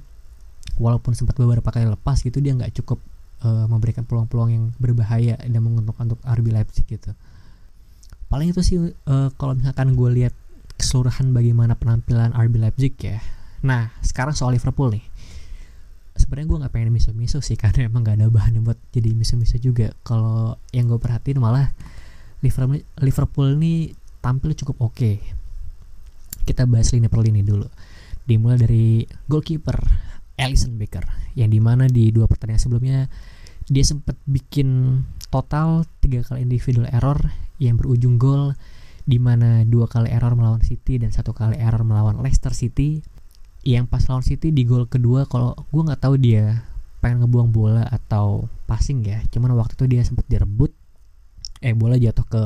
walaupun 0.79 1.11
sempat 1.11 1.35
beberapa 1.35 1.67
kali 1.67 1.85
lepas 1.91 2.23
gitu 2.23 2.39
dia 2.39 2.55
nggak 2.55 2.71
cukup 2.81 3.03
uh, 3.43 3.67
memberikan 3.67 4.07
peluang-peluang 4.07 4.49
yang 4.49 4.65
berbahaya 4.79 5.35
dan 5.35 5.61
menguntungkan 5.61 6.07
untuk 6.07 6.21
RB 6.23 6.55
Leipzig 6.55 6.87
gitu. 6.87 7.11
Paling 8.31 8.55
itu 8.55 8.61
sih 8.63 8.77
uh, 8.79 9.29
kalau 9.35 9.59
misalkan 9.59 9.91
gue 9.99 10.09
lihat 10.23 10.33
keseluruhan 10.79 11.35
bagaimana 11.35 11.75
penampilan 11.75 12.31
RB 12.31 12.55
Leipzig 12.57 12.95
ya. 13.03 13.19
Nah 13.61 13.91
sekarang 14.01 14.33
soal 14.33 14.55
Liverpool 14.55 14.89
nih 14.95 15.03
sebenarnya 16.31 16.47
gue 16.47 16.59
nggak 16.63 16.71
pengen 16.71 16.91
miso-miso 16.95 17.43
sih 17.43 17.59
karena 17.61 17.91
emang 17.91 18.07
gak 18.07 18.15
ada 18.15 18.31
bahan 18.31 18.63
buat 18.63 18.79
jadi 18.95 19.11
miso-miso 19.11 19.59
juga. 19.59 19.91
Kalau 20.07 20.55
yang 20.71 20.87
gue 20.87 20.95
perhatiin 20.95 21.43
malah 21.43 21.75
Liverpool 22.39 22.79
Liverpool 23.03 23.59
ini 23.59 23.91
tampil 24.23 24.55
cukup 24.55 24.79
oke. 24.79 24.95
Okay. 24.95 25.19
kita 26.47 26.63
bahas 26.63 26.95
lini 26.95 27.11
per 27.11 27.19
lini 27.19 27.43
dulu. 27.43 27.67
Dimulai 28.23 28.63
dari 28.63 29.03
goalkeeper 29.27 29.75
Alisson 30.39 30.79
Becker 30.79 31.03
yang 31.35 31.51
di 31.51 31.59
mana 31.59 31.91
di 31.91 32.15
dua 32.15 32.31
pertandingan 32.31 32.63
sebelumnya 32.63 32.97
dia 33.67 33.83
sempat 33.83 34.15
bikin 34.23 35.03
total 35.27 35.83
tiga 35.99 36.23
kali 36.23 36.47
individual 36.47 36.87
error 36.89 37.19
yang 37.59 37.75
berujung 37.75 38.15
gol 38.15 38.55
di 39.03 39.19
mana 39.19 39.67
dua 39.67 39.85
kali 39.85 40.07
error 40.07 40.33
melawan 40.33 40.63
City 40.63 40.95
dan 40.95 41.11
satu 41.11 41.35
kali 41.35 41.59
error 41.59 41.83
melawan 41.83 42.23
Leicester 42.23 42.55
City 42.55 43.03
yang 43.61 43.85
pas 43.85 44.01
lawan 44.09 44.25
City 44.25 44.49
di 44.49 44.65
gol 44.65 44.89
kedua 44.89 45.29
kalau 45.29 45.53
gue 45.69 45.81
nggak 45.85 46.01
tahu 46.01 46.17
dia 46.17 46.65
pengen 47.01 47.25
ngebuang 47.25 47.49
bola 47.53 47.85
atau 47.89 48.49
passing 48.65 49.05
ya. 49.05 49.21
Cuman 49.29 49.53
waktu 49.57 49.77
itu 49.77 49.85
dia 49.89 50.01
sempat 50.05 50.25
direbut 50.29 50.73
eh 51.61 51.73
bola 51.77 51.97
jatuh 51.97 52.25
ke 52.25 52.41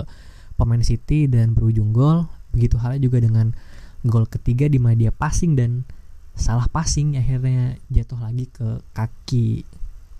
pemain 0.60 0.84
City 0.84 1.28
dan 1.28 1.56
berujung 1.56 1.96
gol. 1.96 2.28
Begitu 2.52 2.80
halnya 2.80 3.04
juga 3.04 3.24
dengan 3.24 3.56
gol 4.04 4.28
ketiga 4.28 4.68
di 4.68 4.80
mana 4.80 4.96
dia 4.96 5.12
passing 5.12 5.56
dan 5.56 5.88
salah 6.36 6.68
passing 6.68 7.16
akhirnya 7.16 7.80
jatuh 7.88 8.20
lagi 8.20 8.52
ke 8.52 8.84
kaki 8.92 9.64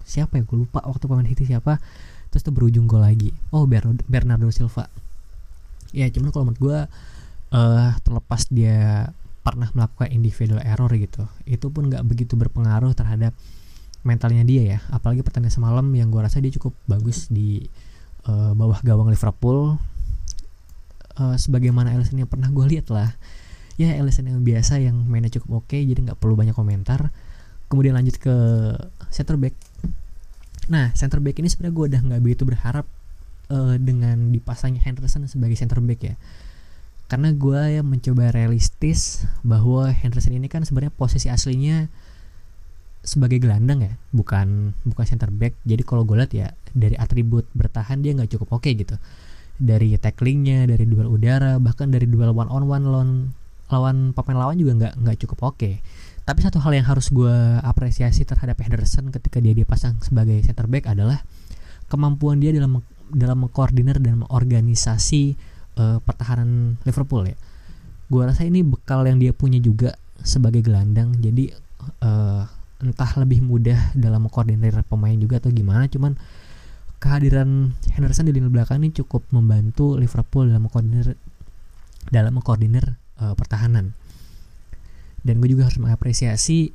siapa 0.08 0.40
ya? 0.40 0.48
Gue 0.48 0.64
lupa 0.64 0.80
waktu 0.84 1.12
pemain 1.12 1.28
City 1.28 1.44
siapa. 1.48 1.80
Terus 2.32 2.44
tuh 2.44 2.56
berujung 2.56 2.88
gol 2.88 3.04
lagi. 3.04 3.36
Oh 3.52 3.68
Bernardo 4.08 4.48
Silva. 4.52 4.88
Ya 5.92 6.08
cuman 6.12 6.32
kalau 6.32 6.52
menurut 6.52 6.60
gue 6.60 6.80
uh, 7.56 7.90
terlepas 8.04 8.48
dia 8.52 9.12
pernah 9.46 9.70
melakukan 9.78 10.10
individual 10.10 10.58
error 10.66 10.90
gitu 10.98 11.30
itu 11.46 11.70
pun 11.70 11.86
nggak 11.94 12.02
begitu 12.02 12.34
berpengaruh 12.34 12.98
terhadap 12.98 13.38
mentalnya 14.06 14.46
dia 14.46 14.78
ya. 14.78 14.80
Apalagi 14.94 15.26
pertandingan 15.26 15.52
semalam 15.52 15.86
yang 15.98 16.14
gue 16.14 16.22
rasa 16.22 16.38
dia 16.38 16.54
cukup 16.54 16.78
bagus 16.86 17.28
di 17.28 17.66
uh, 18.30 18.54
bawah 18.54 18.80
gawang 18.86 19.10
Liverpool. 19.10 19.82
Uh, 21.16 21.36
sebagaimana 21.40 21.96
Alisson 21.96 22.22
yang 22.22 22.30
pernah 22.30 22.48
gue 22.54 22.66
lihat 22.70 22.94
lah. 22.94 23.18
Ya 23.82 23.98
Alisson 23.98 24.30
yang 24.30 24.46
biasa 24.46 24.80
yang 24.80 24.96
mainnya 25.10 25.34
cukup 25.34 25.66
oke 25.66 25.74
okay, 25.74 25.82
jadi 25.84 26.06
nggak 26.06 26.22
perlu 26.22 26.38
banyak 26.38 26.54
komentar. 26.54 27.10
Kemudian 27.68 27.98
lanjut 27.98 28.22
ke 28.22 28.36
center 29.10 29.42
back. 29.42 29.58
Nah 30.70 30.94
center 30.94 31.18
back 31.18 31.42
ini 31.42 31.50
sebenarnya 31.50 31.74
gue 31.74 31.86
udah 31.90 32.02
nggak 32.14 32.22
begitu 32.22 32.44
berharap 32.46 32.86
uh, 33.50 33.76
dengan 33.82 34.30
dipasangnya 34.30 34.86
Henderson 34.86 35.26
sebagai 35.26 35.58
center 35.58 35.82
back 35.82 36.02
ya 36.06 36.16
karena 37.06 37.30
gue 37.38 37.80
ya 37.80 37.82
mencoba 37.86 38.34
realistis 38.34 39.30
bahwa 39.46 39.94
Henderson 39.94 40.34
ini 40.34 40.50
kan 40.50 40.66
sebenarnya 40.66 40.94
posisi 40.94 41.30
aslinya 41.30 41.86
sebagai 43.06 43.38
gelandang 43.38 43.86
ya 43.86 43.94
bukan 44.10 44.74
bukan 44.82 45.06
center 45.06 45.30
back 45.30 45.54
jadi 45.62 45.86
kalau 45.86 46.02
gue 46.10 46.18
lihat 46.18 46.34
ya 46.34 46.48
dari 46.74 46.98
atribut 46.98 47.46
bertahan 47.54 48.02
dia 48.02 48.18
nggak 48.18 48.34
cukup 48.34 48.58
oke 48.58 48.66
okay 48.66 48.74
gitu 48.74 48.98
dari 49.62 49.94
tacklingnya 49.96 50.66
dari 50.66 50.90
duel 50.90 51.08
udara 51.08 51.62
bahkan 51.62 51.94
dari 51.94 52.10
duel 52.10 52.34
one 52.34 52.50
on 52.50 52.66
one 52.66 52.84
lawan 52.90 53.10
lawan 53.70 53.98
pemain 54.18 54.42
lawan 54.42 54.58
juga 54.58 54.74
nggak 54.74 54.94
nggak 55.06 55.18
cukup 55.22 55.54
oke 55.54 55.58
okay. 55.62 55.74
tapi 56.26 56.42
satu 56.42 56.58
hal 56.58 56.74
yang 56.74 56.90
harus 56.90 57.14
gue 57.14 57.62
apresiasi 57.62 58.26
terhadap 58.26 58.58
Henderson 58.66 59.14
ketika 59.14 59.38
dia 59.38 59.54
dipasang 59.54 60.02
sebagai 60.02 60.42
center 60.42 60.66
back 60.66 60.90
adalah 60.90 61.22
kemampuan 61.86 62.42
dia 62.42 62.50
dalam 62.50 62.82
dalam 63.14 63.46
mengkoordinir 63.46 64.02
dan 64.02 64.26
mengorganisasi 64.26 65.38
uh, 65.80 66.00
pertahanan 66.04 66.80
Liverpool 66.84 67.28
ya. 67.30 67.38
Gue 68.12 68.22
rasa 68.26 68.46
ini 68.46 68.62
bekal 68.62 69.06
yang 69.08 69.18
dia 69.18 69.34
punya 69.34 69.58
juga 69.58 69.98
sebagai 70.22 70.62
gelandang. 70.66 71.16
Jadi 71.20 71.52
uh, 72.04 72.44
entah 72.82 73.12
lebih 73.20 73.40
mudah 73.42 73.96
dalam 73.96 74.28
mengkoordinir 74.28 74.84
pemain 74.86 75.16
juga 75.16 75.40
atau 75.40 75.50
gimana 75.50 75.88
cuman 75.88 76.20
kehadiran 77.00 77.72
Henderson 77.96 78.28
di 78.28 78.34
lini 78.36 78.52
belakang 78.52 78.84
ini 78.84 78.92
cukup 78.92 79.24
membantu 79.32 79.96
Liverpool 79.96 80.50
dalam 80.50 80.68
mengkoordinir 80.68 81.16
dalam 82.10 82.32
mengkoordinir 82.38 82.98
uh, 83.22 83.34
pertahanan. 83.34 83.94
Dan 85.26 85.42
gue 85.42 85.50
juga 85.50 85.66
harus 85.66 85.82
mengapresiasi 85.82 86.70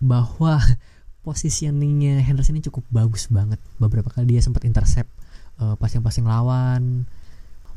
bahwa 0.00 0.60
positioningnya 1.26 2.24
Henderson 2.24 2.56
ini 2.56 2.64
cukup 2.64 2.84
bagus 2.88 3.28
banget. 3.28 3.60
Beberapa 3.76 4.12
kali 4.12 4.36
dia 4.36 4.40
sempat 4.44 4.64
intercept 4.64 5.08
uh, 5.60 5.76
passing-passing 5.76 6.24
lawan 6.24 7.08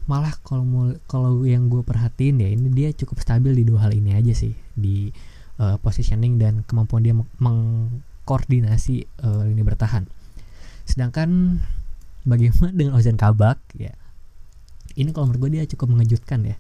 malah 0.05 0.35
kalau 0.43 0.63
mau 0.67 0.91
kalau 1.07 1.47
yang 1.47 1.71
gue 1.71 1.81
perhatiin 1.81 2.43
ya 2.43 2.49
ini 2.51 2.67
dia 2.71 2.89
cukup 2.91 3.23
stabil 3.23 3.55
di 3.55 3.63
dua 3.63 3.87
hal 3.87 3.95
ini 3.95 4.15
aja 4.15 4.33
sih. 4.35 4.53
Di 4.75 5.11
uh, 5.59 5.79
positioning 5.79 6.39
dan 6.39 6.61
kemampuan 6.67 7.03
dia 7.03 7.15
mengkoordinasi 7.15 9.07
uh, 9.23 9.43
lini 9.47 9.63
bertahan. 9.63 10.07
Sedangkan 10.83 11.59
bagaimana 12.27 12.71
dengan 12.75 12.93
Ozan 12.99 13.19
Kabak 13.19 13.59
ya 13.75 13.95
ini 14.93 15.09
kalau 15.09 15.31
menurut 15.31 15.49
gue 15.49 15.51
dia 15.59 15.65
cukup 15.65 15.95
mengejutkan 15.97 16.45
ya. 16.45 16.55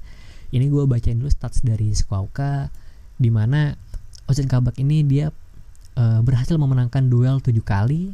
Ini 0.53 0.69
gue 0.69 0.85
bacain 0.85 1.17
dulu 1.17 1.33
stats 1.33 1.65
dari 1.65 1.93
Squawka 1.97 2.69
di 3.17 3.29
mana 3.33 3.73
Ozan 4.29 4.49
Kabak 4.49 4.77
ini 4.81 5.01
dia 5.05 5.33
uh, 5.97 6.21
berhasil 6.21 6.57
memenangkan 6.57 7.09
duel 7.09 7.41
tujuh 7.41 7.65
kali 7.65 8.13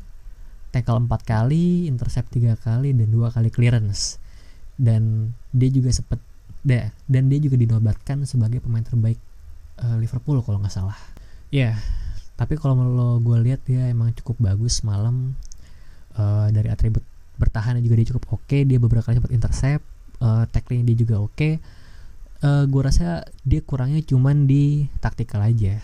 tackle 0.69 1.01
empat 1.01 1.25
kali 1.25 1.89
intercept 1.89 2.29
tiga 2.29 2.53
kali 2.59 2.93
dan 2.93 3.09
dua 3.09 3.33
kali 3.33 3.49
clearance 3.49 4.21
dan 4.79 5.35
dia 5.51 5.69
juga 5.69 5.91
sempat 5.91 6.17
dan 6.63 7.23
dia 7.27 7.39
juga 7.39 7.59
dinobatkan 7.59 8.23
sebagai 8.23 8.63
pemain 8.63 8.83
terbaik 8.83 9.19
uh, 9.83 9.95
Liverpool 9.99 10.39
kalau 10.43 10.63
nggak 10.63 10.71
salah 10.71 10.95
ya 11.51 11.71
yeah, 11.71 11.75
tapi 12.39 12.55
kalau 12.55 12.79
lo 12.79 13.19
gue 13.19 13.37
lihat 13.43 13.63
dia 13.67 13.91
emang 13.91 14.15
cukup 14.15 14.39
bagus 14.39 14.79
malam 14.87 15.35
uh, 16.15 16.47
dari 16.51 16.71
atribut 16.71 17.03
bertahan 17.35 17.79
juga 17.83 17.95
dia 17.99 18.07
cukup 18.15 18.39
oke 18.39 18.47
okay. 18.47 18.63
dia 18.63 18.79
beberapa 18.79 19.03
kali 19.03 19.19
sempat 19.19 19.35
intercept 19.35 19.83
uh, 20.23 20.47
tackling 20.47 20.87
dia 20.87 20.95
juga 20.95 21.19
oke 21.19 21.35
okay. 21.35 21.53
uh, 22.43 22.63
gue 22.63 22.81
rasa 22.83 23.27
dia 23.43 23.59
kurangnya 23.63 24.03
cuman 24.03 24.47
di 24.47 24.87
taktikal 25.03 25.43
aja 25.43 25.79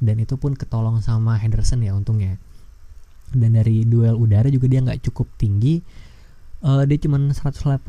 dan 0.00 0.16
itu 0.16 0.40
pun 0.40 0.56
ketolong 0.56 1.04
sama 1.04 1.36
Henderson 1.36 1.84
ya 1.84 1.92
untungnya 1.92 2.40
dan 3.36 3.56
dari 3.56 3.84
duel 3.84 4.16
udara 4.16 4.48
juga 4.48 4.66
dia 4.68 4.80
nggak 4.80 5.04
cukup 5.08 5.28
tinggi 5.36 5.84
uh, 6.64 6.84
dia 6.84 6.98
cuma 7.00 7.16
185 7.20 7.80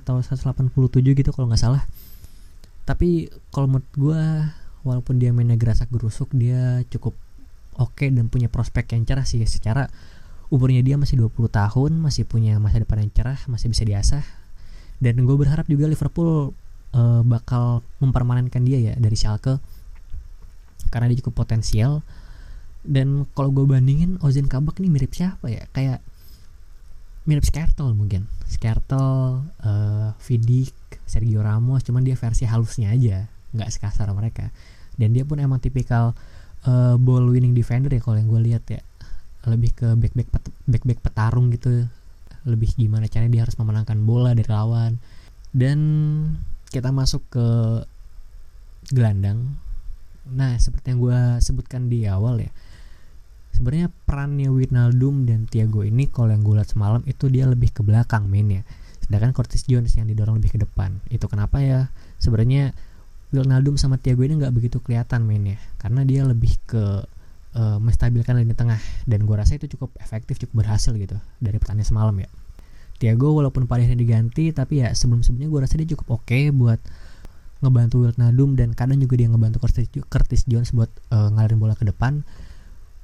atau 0.00 0.16
187 0.22 1.18
gitu 1.18 1.30
kalau 1.34 1.46
nggak 1.50 1.62
salah. 1.62 1.82
Tapi 2.86 3.30
kalau 3.54 3.70
menurut 3.70 3.90
gue 3.94 4.22
walaupun 4.82 5.20
dia 5.20 5.30
mainnya 5.30 5.60
gerasak 5.60 5.92
gerusuk 5.92 6.32
dia 6.32 6.80
cukup 6.88 7.12
oke 7.76 7.94
okay 7.94 8.08
dan 8.08 8.26
punya 8.32 8.50
prospek 8.50 8.96
yang 8.96 9.06
cerah 9.06 9.26
sih. 9.26 9.42
Secara 9.46 9.86
umurnya 10.50 10.82
dia 10.82 10.98
masih 10.98 11.20
20 11.22 11.46
tahun 11.50 11.92
masih 12.02 12.26
punya 12.26 12.58
masa 12.58 12.82
depan 12.82 13.06
yang 13.06 13.12
cerah 13.14 13.38
masih 13.46 13.70
bisa 13.70 13.86
diasah. 13.86 14.24
Dan 15.00 15.24
gue 15.24 15.36
berharap 15.38 15.64
juga 15.70 15.88
Liverpool 15.88 16.52
uh, 16.92 17.22
bakal 17.24 17.80
mempermanenkan 18.02 18.60
dia 18.66 18.78
ya 18.82 18.92
dari 18.98 19.16
Schalke. 19.16 19.62
Karena 20.90 21.08
dia 21.08 21.22
cukup 21.24 21.46
potensial. 21.46 22.02
Dan 22.80 23.28
kalau 23.36 23.52
gue 23.52 23.64
bandingin 23.68 24.16
Ozan 24.24 24.48
Kabak 24.48 24.80
ini 24.80 24.88
mirip 24.88 25.12
siapa 25.12 25.52
ya? 25.52 25.68
Kayak 25.72 26.00
mirip 27.30 27.46
Skertel 27.46 27.94
mungkin. 27.94 28.26
Skertel 28.50 29.38
uh, 29.62 30.10
Vidic 30.26 30.74
Sergio 31.06 31.46
Ramos 31.46 31.86
cuman 31.86 32.02
dia 32.02 32.18
versi 32.18 32.42
halusnya 32.42 32.90
aja 32.90 33.30
nggak 33.54 33.70
sekasar 33.70 34.10
mereka. 34.10 34.50
Dan 34.98 35.14
dia 35.14 35.22
pun 35.22 35.38
emang 35.38 35.62
tipikal 35.62 36.18
uh, 36.66 36.98
ball 36.98 37.30
winning 37.30 37.54
defender 37.54 37.94
ya 37.94 38.02
kalau 38.02 38.18
yang 38.18 38.26
gue 38.26 38.42
lihat 38.50 38.66
ya. 38.66 38.82
Lebih 39.46 39.70
ke 39.78 39.88
back 39.94 40.12
back 40.18 40.28
pet, 40.34 40.44
back 40.66 40.84
back 40.84 41.00
petarung 41.06 41.54
gitu. 41.54 41.86
Lebih 42.42 42.74
gimana 42.74 43.06
caranya 43.06 43.30
dia 43.30 43.42
harus 43.46 43.54
memenangkan 43.54 44.02
bola 44.02 44.34
dari 44.34 44.50
lawan. 44.50 44.98
Dan 45.54 45.78
kita 46.74 46.90
masuk 46.90 47.22
ke 47.30 47.46
gelandang. 48.90 49.54
Nah 50.26 50.58
seperti 50.58 50.94
yang 50.94 50.98
gue 50.98 51.20
sebutkan 51.38 51.86
di 51.86 52.10
awal 52.10 52.42
ya 52.42 52.50
sebenarnya 53.60 53.92
perannya 54.08 54.48
Wijnaldum 54.48 55.28
dan 55.28 55.44
Thiago 55.44 55.84
ini 55.84 56.08
kalau 56.08 56.32
yang 56.32 56.40
gue 56.40 56.56
lihat 56.56 56.72
semalam 56.72 57.04
itu 57.04 57.28
dia 57.28 57.44
lebih 57.44 57.68
ke 57.68 57.84
belakang 57.84 58.24
mainnya. 58.24 58.64
Sedangkan 59.04 59.36
Curtis 59.36 59.68
Jones 59.68 59.92
yang 60.00 60.08
didorong 60.08 60.40
lebih 60.40 60.56
ke 60.56 60.58
depan. 60.64 60.96
Itu 61.12 61.28
kenapa 61.28 61.60
ya? 61.60 61.92
Sebenarnya 62.16 62.72
Wijnaldum 63.36 63.76
sama 63.76 64.00
Thiago 64.00 64.24
ini 64.24 64.40
nggak 64.40 64.56
begitu 64.56 64.80
kelihatan 64.80 65.28
mainnya. 65.28 65.60
Karena 65.76 66.08
dia 66.08 66.24
lebih 66.24 66.56
ke 66.64 67.04
uh, 67.52 67.78
menstabilkan 67.84 68.40
lini 68.40 68.56
tengah. 68.56 68.80
Dan 69.04 69.28
gue 69.28 69.36
rasa 69.36 69.60
itu 69.60 69.68
cukup 69.76 69.92
efektif 70.00 70.40
cukup 70.40 70.64
berhasil 70.64 70.96
gitu 70.96 71.20
dari 71.36 71.60
pertandingan 71.60 71.92
semalam 71.92 72.16
ya. 72.16 72.32
Thiago 72.96 73.36
walaupun 73.36 73.68
akhirnya 73.68 73.96
diganti 73.96 74.56
tapi 74.56 74.84
ya 74.84 74.96
sebelum 74.96 75.20
sebelumnya 75.20 75.52
gue 75.52 75.60
rasa 75.68 75.76
dia 75.76 75.88
cukup 75.92 76.20
oke 76.20 76.24
okay 76.24 76.48
buat 76.48 76.80
ngebantu 77.60 78.08
Wijnaldum 78.08 78.56
dan 78.56 78.72
kadang 78.72 79.00
juga 79.00 79.20
dia 79.20 79.28
ngebantu 79.28 79.60
Curtis, 79.60 79.88
Curtis 80.08 80.48
Jones 80.48 80.72
buat 80.72 80.88
uh, 81.12 81.28
ngalirin 81.32 81.60
bola 81.60 81.76
ke 81.76 81.84
depan 81.84 82.24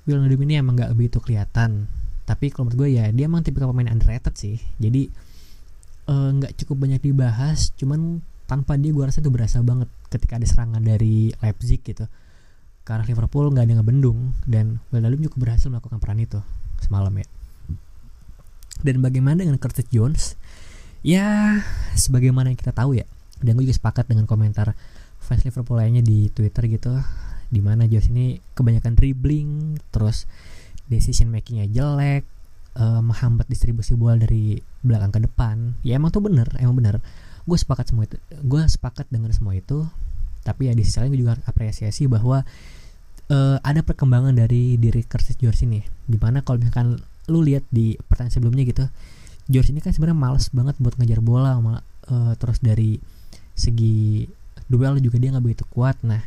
Wijnaldum 0.07 0.41
ini 0.47 0.55
emang 0.63 0.79
gak 0.79 0.95
begitu 0.95 1.19
kelihatan. 1.19 1.91
Tapi 2.27 2.51
kalau 2.51 2.71
menurut 2.71 2.87
gue 2.87 2.89
ya 2.99 3.11
dia 3.11 3.27
emang 3.27 3.43
tipikal 3.43 3.71
pemain 3.71 3.91
underrated 3.91 4.35
sih. 4.39 4.59
Jadi 4.79 5.11
eh, 6.07 6.31
nggak 6.35 6.53
uh, 6.55 6.57
cukup 6.63 6.87
banyak 6.87 7.03
dibahas 7.03 7.75
cuman 7.75 8.23
tanpa 8.47 8.79
dia 8.79 8.95
gue 8.95 9.03
rasa 9.03 9.19
itu 9.19 9.31
berasa 9.31 9.59
banget 9.63 9.91
ketika 10.11 10.39
ada 10.39 10.47
serangan 10.47 10.83
dari 10.83 11.35
Leipzig 11.43 11.83
gitu. 11.83 12.07
Arah 12.87 13.03
Liverpool 13.03 13.51
nggak 13.51 13.67
ada 13.67 13.71
yang 13.75 13.81
ngebendung 13.83 14.19
dan 14.47 14.79
Wijnaldum 14.95 15.27
cukup 15.27 15.39
berhasil 15.51 15.67
melakukan 15.67 15.99
peran 15.99 16.23
itu 16.23 16.39
semalam 16.79 17.11
ya. 17.19 17.27
Dan 18.87 19.03
bagaimana 19.03 19.43
dengan 19.43 19.59
Curtis 19.59 19.91
Jones? 19.91 20.39
Ya 21.03 21.59
sebagaimana 21.99 22.55
yang 22.55 22.59
kita 22.59 22.71
tahu 22.71 22.95
ya 22.99 23.07
dan 23.43 23.59
gue 23.59 23.69
juga 23.69 23.77
sepakat 23.77 24.07
dengan 24.11 24.25
komentar 24.25 24.79
fans 25.19 25.43
Liverpool 25.43 25.77
lainnya 25.77 26.01
di 26.01 26.31
Twitter 26.31 26.71
gitu 26.71 26.95
di 27.57 27.65
mana 27.65 27.89
Jones 27.89 28.13
ini 28.13 28.37
kebanyakan 28.53 28.93
dribbling 28.93 29.81
terus 29.89 30.29
decision 30.93 31.33
makingnya 31.33 31.65
jelek 31.73 32.29
uh, 32.77 33.01
menghambat 33.01 33.49
distribusi 33.49 33.97
bola 33.97 34.21
dari 34.21 34.61
belakang 34.85 35.17
ke 35.17 35.21
depan. 35.25 35.81
Ya 35.81 35.97
emang 35.97 36.13
tuh 36.13 36.21
bener 36.21 36.47
emang 36.61 36.77
bener. 36.77 37.01
Gue 37.49 37.57
sepakat 37.57 37.89
semua 37.89 38.05
itu 38.05 38.21
gue 38.29 38.61
sepakat 38.69 39.09
dengan 39.09 39.33
semua 39.33 39.57
itu 39.57 39.89
tapi 40.45 40.69
ya 40.69 40.77
di 40.77 40.85
sisi 40.85 41.01
lain 41.01 41.17
gue 41.17 41.21
juga 41.25 41.41
apresiasi 41.49 42.07
bahwa 42.07 42.45
uh, 43.33 43.57
ada 43.65 43.81
perkembangan 43.83 44.37
dari 44.37 44.77
diri 44.77 45.01
Curtis 45.09 45.41
George 45.41 45.65
ini. 45.65 45.81
Di 46.05 46.21
mana 46.21 46.45
kalau 46.45 46.61
misalkan 46.61 47.01
lu 47.27 47.41
lihat 47.41 47.65
di 47.73 47.97
pertandingan 48.07 48.39
sebelumnya 48.39 48.63
gitu 48.63 48.85
George 49.51 49.75
ini 49.75 49.83
kan 49.83 49.91
sebenarnya 49.91 50.19
males 50.19 50.47
banget 50.51 50.79
buat 50.79 50.95
ngejar 50.99 51.23
bola 51.23 51.59
sama, 51.59 51.83
uh, 52.11 52.35
terus 52.39 52.59
dari 52.59 52.99
segi 53.55 54.27
duel 54.67 54.99
juga 54.99 55.17
dia 55.23 55.31
nggak 55.35 55.45
begitu 55.47 55.65
kuat. 55.71 55.99
Nah 56.03 56.19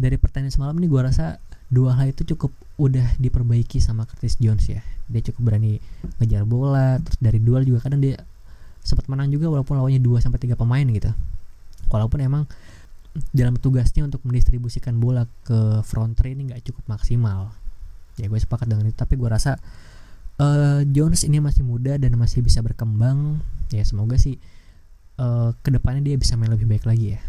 dari 0.00 0.16
pertandingan 0.16 0.56
semalam 0.56 0.74
ini 0.80 0.88
gue 0.88 1.00
rasa 1.04 1.36
dua 1.68 1.92
hal 1.92 2.16
itu 2.16 2.24
cukup 2.32 2.48
udah 2.80 3.20
diperbaiki 3.20 3.84
sama 3.84 4.08
Curtis 4.08 4.40
Jones 4.40 4.64
ya. 4.64 4.80
Dia 5.12 5.20
cukup 5.28 5.52
berani 5.52 5.76
ngejar 6.16 6.48
bola 6.48 6.96
terus 7.04 7.20
dari 7.20 7.36
duel 7.36 7.68
juga 7.68 7.84
kadang 7.84 8.00
dia 8.00 8.16
sempat 8.80 9.04
menang 9.12 9.28
juga 9.28 9.52
walaupun 9.52 9.76
lawannya 9.76 10.00
2 10.00 10.24
sampai 10.24 10.40
tiga 10.40 10.56
pemain 10.56 10.82
gitu. 10.88 11.12
Walaupun 11.92 12.24
emang 12.24 12.48
dalam 13.36 13.60
tugasnya 13.60 14.08
untuk 14.08 14.24
mendistribusikan 14.24 14.96
bola 14.96 15.28
ke 15.44 15.84
front 15.84 16.16
three 16.16 16.32
ini 16.32 16.48
nggak 16.48 16.72
cukup 16.72 16.96
maksimal. 16.96 17.52
Ya 18.16 18.32
gue 18.32 18.40
sepakat 18.40 18.72
dengan 18.72 18.88
itu. 18.88 18.96
Tapi 18.96 19.20
gue 19.20 19.28
rasa 19.28 19.60
uh, 20.40 20.80
Jones 20.88 21.28
ini 21.28 21.44
masih 21.44 21.60
muda 21.60 22.00
dan 22.00 22.16
masih 22.16 22.40
bisa 22.40 22.64
berkembang. 22.64 23.44
Ya 23.68 23.84
semoga 23.84 24.16
sih 24.16 24.40
uh, 25.20 25.52
ke 25.60 25.68
depannya 25.68 26.00
dia 26.00 26.16
bisa 26.16 26.40
main 26.40 26.48
lebih 26.48 26.64
baik 26.64 26.88
lagi 26.88 27.20
ya 27.20 27.22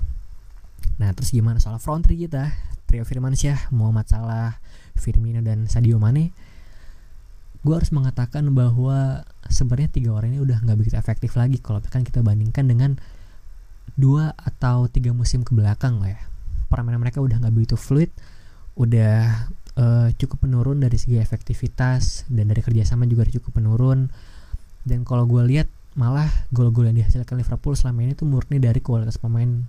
nah 1.00 1.12
terus 1.16 1.32
gimana 1.32 1.62
soal 1.62 1.80
front 1.80 2.04
three 2.08 2.20
kita? 2.28 2.52
Trio 2.92 3.08
Firmansyah 3.08 3.72
Muhammad 3.72 4.12
Salah 4.12 4.60
Firmino 5.00 5.40
dan 5.40 5.72
Sadio 5.72 5.96
Mane. 5.96 6.36
Gue 7.64 7.78
harus 7.78 7.94
mengatakan 7.96 8.52
bahwa 8.52 9.24
sebenarnya 9.48 9.88
tiga 9.88 10.12
orang 10.12 10.36
ini 10.36 10.44
udah 10.44 10.60
nggak 10.60 10.76
begitu 10.76 11.00
efektif 11.00 11.40
lagi 11.40 11.62
kalau 11.64 11.80
kan 11.80 12.04
kita 12.04 12.20
bandingkan 12.20 12.68
dengan 12.68 13.00
dua 13.96 14.36
atau 14.36 14.92
tiga 14.92 15.16
musim 15.16 15.48
ke 15.48 15.56
belakang 15.56 16.04
lah 16.04 16.18
ya. 16.18 16.22
Permainan 16.68 17.00
mereka 17.00 17.24
udah 17.24 17.40
nggak 17.40 17.54
begitu 17.56 17.80
fluid 17.80 18.12
udah 18.76 19.48
uh, 19.80 20.10
cukup 20.16 20.48
menurun 20.48 20.84
dari 20.84 21.00
segi 21.00 21.20
efektivitas 21.20 22.28
dan 22.28 22.52
dari 22.52 22.60
kerjasama 22.60 23.08
juga 23.08 23.24
cukup 23.30 23.62
menurun. 23.62 24.12
Dan 24.84 25.08
kalau 25.08 25.30
gue 25.30 25.44
lihat 25.48 25.72
malah 25.96 26.28
gol-gol 26.52 26.92
yang 26.92 26.98
dihasilkan 26.98 27.40
Liverpool 27.40 27.76
selama 27.76 28.04
ini 28.04 28.14
tuh 28.16 28.28
murni 28.28 28.60
dari 28.60 28.80
kualitas 28.84 29.16
pemain 29.16 29.64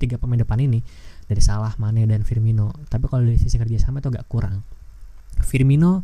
tiga 0.00 0.16
pemain 0.16 0.40
depan 0.40 0.56
ini 0.56 0.80
dari 1.28 1.44
Salah, 1.44 1.76
Mane 1.76 2.08
dan 2.08 2.24
Firmino. 2.24 2.72
Tapi 2.88 3.04
kalau 3.06 3.28
dari 3.28 3.36
sisi 3.36 3.60
kerjasama 3.60 4.00
itu 4.00 4.08
agak 4.08 4.24
kurang. 4.26 4.64
Firmino 5.44 6.02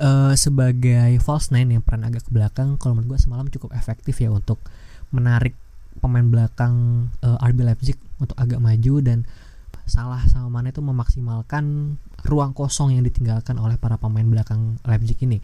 uh, 0.00 0.32
sebagai 0.34 1.20
false 1.20 1.52
nine 1.52 1.76
yang 1.78 1.82
peran 1.84 2.08
agak 2.08 2.24
ke 2.24 2.30
belakang, 2.32 2.80
kalau 2.80 2.96
menurut 2.96 3.14
gue 3.14 3.20
semalam 3.20 3.46
cukup 3.52 3.76
efektif 3.76 4.18
ya 4.18 4.32
untuk 4.32 4.58
menarik 5.12 5.54
pemain 6.02 6.26
belakang 6.26 7.06
uh, 7.22 7.38
eh, 7.38 7.48
RB 7.54 7.58
Leipzig 7.62 7.98
untuk 8.18 8.34
agak 8.34 8.58
maju 8.58 8.94
dan 8.98 9.22
salah 9.84 10.24
sama 10.26 10.48
mana 10.48 10.72
itu 10.72 10.80
memaksimalkan 10.80 11.96
ruang 12.24 12.56
kosong 12.56 12.96
yang 12.96 13.04
ditinggalkan 13.04 13.60
oleh 13.60 13.76
para 13.76 14.00
pemain 14.00 14.24
belakang 14.24 14.80
Leipzig 14.82 15.20
ini 15.22 15.38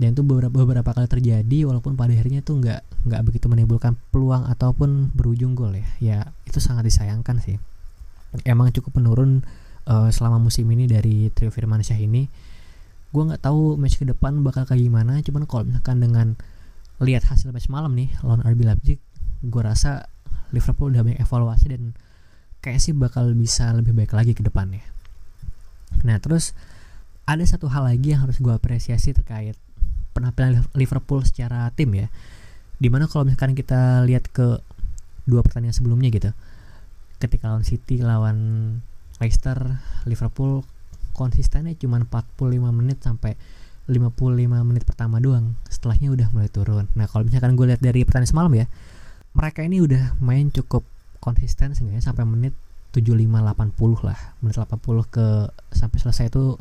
dan 0.00 0.16
itu 0.16 0.24
beberapa 0.24 0.64
beberapa 0.64 0.96
kali 0.96 1.04
terjadi 1.12 1.68
walaupun 1.68 1.92
pada 1.92 2.16
akhirnya 2.16 2.40
itu 2.40 2.56
nggak 2.56 3.04
nggak 3.04 3.20
begitu 3.20 3.52
menimbulkan 3.52 4.00
peluang 4.08 4.48
ataupun 4.48 5.12
berujung 5.12 5.52
gol 5.52 5.76
ya. 5.76 5.84
Ya 6.00 6.18
itu 6.48 6.56
sangat 6.56 6.88
disayangkan 6.88 7.36
sih. 7.44 7.60
Emang 8.48 8.72
cukup 8.72 8.96
menurun 8.96 9.44
uh, 9.84 10.08
selama 10.08 10.40
musim 10.40 10.64
ini 10.72 10.88
dari 10.88 11.28
trio 11.36 11.52
Firmansyah 11.52 12.00
ini. 12.00 12.32
Gue 13.12 13.22
nggak 13.28 13.44
tahu 13.44 13.76
match 13.76 14.00
ke 14.00 14.08
depan 14.08 14.40
bakal 14.40 14.64
kayak 14.64 14.80
gimana 14.88 15.20
cuman 15.20 15.44
kalau 15.44 15.68
misalkan 15.68 16.00
dengan 16.00 16.40
lihat 17.04 17.28
hasil 17.28 17.52
match 17.52 17.68
malam 17.68 17.92
nih 17.92 18.08
lawan 18.24 18.40
RB 18.40 18.64
Leipzig 18.64 18.96
gue 19.44 19.62
rasa 19.62 20.08
Liverpool 20.56 20.96
udah 20.96 21.04
banyak 21.04 21.20
evaluasi 21.20 21.76
dan 21.76 21.92
kayak 22.64 22.80
sih 22.80 22.96
bakal 22.96 23.28
bisa 23.36 23.68
lebih 23.76 23.92
baik 23.92 24.16
lagi 24.16 24.32
ke 24.32 24.40
depannya. 24.40 24.80
Nah 26.08 26.16
terus 26.24 26.56
ada 27.28 27.44
satu 27.44 27.68
hal 27.68 27.84
lagi 27.84 28.16
yang 28.16 28.24
harus 28.24 28.40
gue 28.40 28.48
apresiasi 28.48 29.12
terkait 29.12 29.60
penampilan 30.12 30.66
Liverpool 30.76 31.22
secara 31.26 31.70
tim 31.74 31.92
ya. 31.94 32.06
Di 32.80 32.88
mana 32.88 33.06
kalau 33.06 33.28
misalkan 33.28 33.52
kita 33.52 34.02
lihat 34.08 34.28
ke 34.32 34.60
dua 35.28 35.44
pertandingan 35.44 35.76
sebelumnya 35.76 36.08
gitu 36.10 36.32
ketika 37.20 37.52
lawan 37.52 37.62
City 37.62 38.00
lawan 38.00 38.36
Leicester 39.20 39.78
Liverpool 40.08 40.64
konsistennya 41.12 41.76
cuma 41.76 42.00
45 42.00 42.56
menit 42.72 43.04
sampai 43.04 43.36
55 43.84 44.40
menit 44.64 44.88
pertama 44.88 45.20
doang. 45.20 45.52
Setelahnya 45.68 46.08
udah 46.08 46.26
mulai 46.32 46.48
turun. 46.48 46.88
Nah 46.96 47.04
kalau 47.04 47.28
misalkan 47.28 47.52
gue 47.54 47.68
lihat 47.68 47.84
dari 47.84 48.00
pertandingan 48.08 48.32
semalam 48.32 48.52
ya 48.56 48.66
mereka 49.36 49.62
ini 49.62 49.78
udah 49.84 50.18
main 50.18 50.50
cukup 50.50 50.82
konsisten 51.20 51.76
sehingga 51.76 52.00
sampai 52.00 52.24
menit 52.24 52.56
75-80 52.96 54.08
lah. 54.08 54.18
Menit 54.40 54.56
80 54.56 54.80
ke 55.12 55.26
sampai 55.76 55.98
selesai 56.00 56.32
itu 56.32 56.56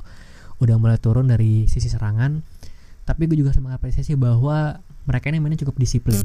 udah 0.59 0.75
mulai 0.75 0.99
turun 0.99 1.31
dari 1.31 1.71
sisi 1.71 1.87
serangan 1.87 2.43
tapi 3.09 3.25
gue 3.25 3.41
juga 3.41 3.49
harus 3.49 3.65
mengapresiasi 3.65 4.13
bahwa 4.13 4.85
mereka 5.09 5.33
ini 5.33 5.41
mainnya 5.41 5.65
cukup 5.65 5.81
disiplin. 5.81 6.21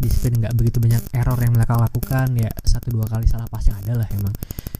Disiplin 0.00 0.40
nggak 0.40 0.56
begitu 0.56 0.80
banyak 0.80 1.12
error 1.12 1.36
yang 1.36 1.52
mereka 1.52 1.76
lakukan 1.76 2.32
ya 2.40 2.48
satu 2.64 2.88
dua 2.88 3.04
kali 3.04 3.28
salah 3.28 3.44
pas 3.52 3.60
yang 3.68 3.76
ada 3.84 4.00
lah 4.00 4.08
emang. 4.08 4.32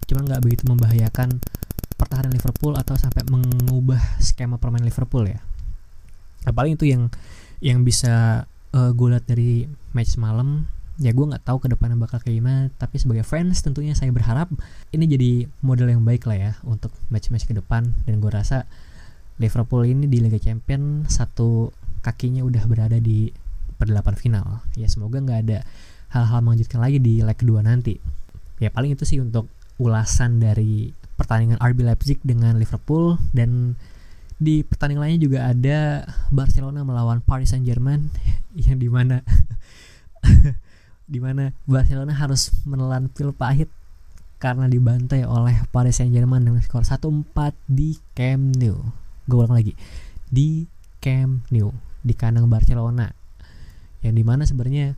Cuman 0.08 0.24
nggak 0.24 0.40
begitu 0.40 0.64
membahayakan 0.64 1.36
pertahanan 2.00 2.32
Liverpool 2.32 2.72
atau 2.80 2.96
sampai 2.96 3.28
mengubah 3.28 4.00
skema 4.16 4.56
permainan 4.56 4.88
Liverpool 4.88 5.28
ya. 5.28 5.44
Apalagi 6.48 6.80
itu 6.80 6.88
yang 6.88 7.12
yang 7.60 7.84
bisa 7.84 8.48
uh, 8.72 8.90
gue 8.96 9.08
lihat 9.12 9.28
dari 9.28 9.68
match 9.92 10.16
malam. 10.16 10.64
Ya 10.96 11.12
gue 11.12 11.24
nggak 11.24 11.44
tahu 11.44 11.60
ke 11.64 11.68
depannya 11.68 12.00
bakal 12.00 12.20
kayak 12.20 12.40
gimana 12.40 12.68
tapi 12.76 13.00
sebagai 13.00 13.24
fans 13.24 13.60
tentunya 13.64 13.96
saya 13.96 14.12
berharap 14.12 14.52
ini 14.92 15.08
jadi 15.08 15.48
model 15.64 15.88
yang 15.96 16.04
baik 16.04 16.28
lah 16.28 16.36
ya 16.36 16.52
untuk 16.64 16.96
match-match 17.12 17.44
ke 17.44 17.52
depan. 17.52 17.92
Dan 18.08 18.24
gue 18.24 18.32
rasa 18.32 18.64
Liverpool 19.40 19.88
ini 19.88 20.04
di 20.06 20.20
Liga 20.20 20.36
Champion 20.36 21.08
satu 21.08 21.72
kakinya 22.04 22.44
udah 22.44 22.62
berada 22.68 23.00
di 23.00 23.32
perdelapan 23.80 24.14
final 24.14 24.46
ya 24.76 24.86
semoga 24.86 25.18
nggak 25.20 25.40
ada 25.48 25.58
hal-hal 26.12 26.40
mengejutkan 26.44 26.80
lagi 26.84 27.00
di 27.00 27.24
leg 27.24 27.36
kedua 27.36 27.64
nanti 27.64 27.96
ya 28.60 28.68
paling 28.68 28.92
itu 28.92 29.08
sih 29.08 29.18
untuk 29.18 29.48
ulasan 29.80 30.36
dari 30.38 30.92
pertandingan 31.16 31.56
RB 31.56 31.88
Leipzig 31.88 32.18
dengan 32.20 32.60
Liverpool 32.60 33.16
dan 33.32 33.80
di 34.40 34.64
pertandingan 34.64 35.08
lainnya 35.08 35.20
juga 35.20 35.38
ada 35.48 35.78
Barcelona 36.28 36.84
melawan 36.84 37.24
Paris 37.24 37.52
Saint 37.52 37.64
Germain 37.64 38.12
yang 38.68 38.76
di 38.76 38.88
mana 38.92 39.24
di 41.12 41.18
mana 41.18 41.50
Barcelona 41.64 42.12
harus 42.12 42.52
menelan 42.68 43.08
pil 43.08 43.32
pahit 43.32 43.72
karena 44.40 44.64
dibantai 44.72 45.28
oleh 45.28 45.52
Paris 45.68 46.00
Saint-Germain 46.00 46.40
dengan 46.40 46.64
skor 46.64 46.88
1-4 46.88 47.52
di 47.68 48.00
Camp 48.16 48.56
Nou. 48.56 48.99
Gue 49.30 49.38
ulang 49.46 49.54
lagi. 49.54 49.78
di 50.30 50.66
Camp 51.02 51.46
Nou 51.54 51.70
di 52.02 52.14
kandang 52.18 52.50
Barcelona. 52.50 53.08
Yang 54.02 54.14
di 54.16 54.24
mana 54.24 54.42
sebenarnya 54.48 54.96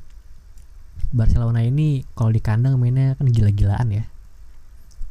Barcelona 1.12 1.60
ini 1.60 2.06
kalau 2.16 2.32
di 2.32 2.40
kandang 2.40 2.78
mainnya 2.80 3.18
kan 3.18 3.28
gila-gilaan 3.28 3.88
ya. 3.92 4.04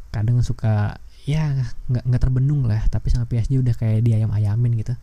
Kadang 0.09 0.41
suka 0.41 0.97
ya 1.29 1.53
nggak 1.85 2.03
nggak 2.09 2.21
terbendung 2.21 2.65
lah 2.65 2.81
tapi 2.89 3.13
sama 3.13 3.29
PSG 3.29 3.61
udah 3.61 3.77
kayak 3.77 4.01
di 4.01 4.17
ayam-ayamin 4.17 4.71
gitu. 4.81 4.95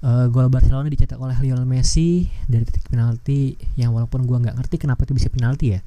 Uh, 0.00 0.32
gol 0.32 0.48
Barcelona 0.48 0.88
dicetak 0.88 1.20
oleh 1.20 1.36
Lionel 1.44 1.68
Messi 1.68 2.24
dari 2.48 2.64
titik 2.64 2.88
penalti 2.88 3.52
yang 3.76 3.92
walaupun 3.92 4.24
gua 4.24 4.40
nggak 4.40 4.56
ngerti 4.56 4.76
kenapa 4.80 5.04
itu 5.04 5.16
bisa 5.16 5.28
penalti 5.28 5.76
ya. 5.76 5.80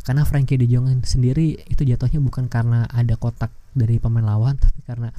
Karena 0.00 0.24
Frankie 0.24 0.56
De 0.56 0.66
Jong 0.66 0.88
sendiri 1.04 1.60
itu 1.68 1.82
jatuhnya 1.84 2.18
bukan 2.24 2.48
karena 2.50 2.88
ada 2.88 3.14
kotak 3.20 3.52
dari 3.76 4.02
pemain 4.02 4.26
lawan 4.26 4.58
tapi 4.58 4.80
karena 4.82 5.14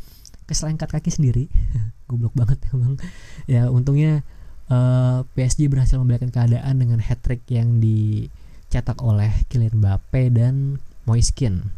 keselengkat 0.52 0.92
kaki 0.92 1.08
sendiri. 1.08 1.48
Goblok 2.12 2.36
banget 2.36 2.60
emang. 2.76 3.00
Ya 3.48 3.72
untungnya 3.72 4.28
uh, 4.68 5.24
eh, 5.24 5.48
PSG 5.48 5.72
berhasil 5.72 5.96
memberikan 5.96 6.28
keadaan 6.28 6.84
dengan 6.84 7.00
hat 7.00 7.24
trick 7.24 7.48
yang 7.48 7.80
dicetak 7.80 9.00
oleh 9.00 9.32
Kylian 9.48 9.80
Mbappe 9.80 10.28
dan 10.36 10.84
Moiskin 11.08 11.72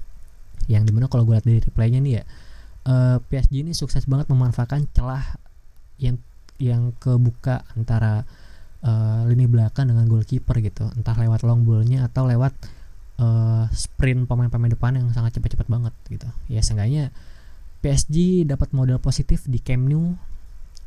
yang 0.72 0.88
di 0.88 0.96
mana 0.96 1.12
kalau 1.12 1.28
gue 1.28 1.36
lihat 1.36 1.44
dari 1.44 1.60
replaynya 1.60 2.00
nih 2.00 2.14
ya 2.20 2.24
uh, 2.88 2.92
eh, 2.92 3.18
PSG 3.20 3.64
ini 3.64 3.72
sukses 3.76 4.04
banget 4.08 4.32
memanfaatkan 4.32 4.88
celah 4.92 5.24
yang 6.00 6.20
yang 6.62 6.96
kebuka 7.02 7.66
antara 7.76 8.24
uh, 8.86 9.26
lini 9.28 9.50
belakang 9.50 9.90
dengan 9.90 10.06
goalkeeper 10.08 10.60
gitu. 10.64 10.88
Entah 10.96 11.18
lewat 11.18 11.44
long 11.44 11.66
ballnya 11.68 12.08
atau 12.08 12.30
lewat 12.30 12.54
uh, 13.20 13.68
sprint 13.74 14.30
pemain-pemain 14.30 14.72
depan 14.72 14.96
yang 14.96 15.08
sangat 15.12 15.40
cepat-cepat 15.40 15.68
banget 15.68 15.94
gitu. 16.08 16.30
Ya 16.48 16.62
seenggaknya 16.64 17.12
PSG 17.84 18.48
dapat 18.48 18.72
modal 18.72 19.04
positif 19.04 19.44
di 19.44 19.60
Camp 19.60 19.84
Nou. 19.92 20.16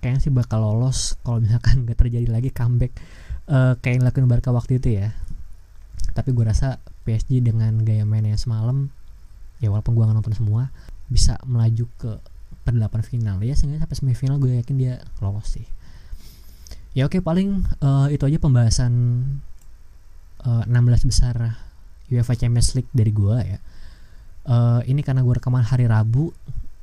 Kayaknya 0.00 0.20
sih 0.24 0.32
bakal 0.32 0.64
lolos 0.64 1.20
kalau 1.20 1.44
misalkan 1.44 1.82
gak 1.86 2.00
terjadi 2.00 2.24
lagi 2.32 2.48
comeback 2.48 2.96
uh, 3.52 3.76
kayak 3.78 4.00
yang 4.00 4.04
lakuin 4.08 4.28
Barca 4.32 4.48
waktu 4.50 4.80
itu 4.80 4.96
ya. 4.96 5.12
Tapi 6.16 6.32
gue 6.32 6.44
rasa 6.48 6.80
PSG 7.04 7.44
dengan 7.44 7.84
gaya 7.84 8.08
mainnya 8.08 8.40
semalam 8.40 8.88
ya 9.60 9.72
walaupun 9.72 9.96
gue 9.96 10.04
nonton 10.04 10.36
semua 10.36 10.68
bisa 11.12 11.36
melaju 11.44 11.84
ke 12.00 12.12
perdelapan 12.64 13.04
final. 13.04 13.36
Ya 13.44 13.52
seenggaknya 13.52 13.84
sampai 13.84 13.98
semifinal 14.00 14.36
gue 14.40 14.56
yakin 14.56 14.76
dia 14.80 15.04
lolos 15.20 15.52
sih. 15.52 15.68
Ya 16.96 17.04
oke 17.04 17.20
paling 17.20 17.60
uh, 17.84 18.08
itu 18.08 18.24
aja 18.24 18.40
pembahasan 18.40 18.92
uh, 20.48 20.64
16 20.64 21.12
besar 21.12 21.60
UEFA 22.08 22.40
Champions 22.40 22.72
League 22.72 22.88
dari 22.96 23.12
gue 23.12 23.36
ya. 23.36 23.60
Uh, 24.46 24.80
ini 24.88 25.02
karena 25.04 25.20
gue 25.20 25.34
rekaman 25.36 25.60
hari 25.60 25.90
Rabu 25.90 26.32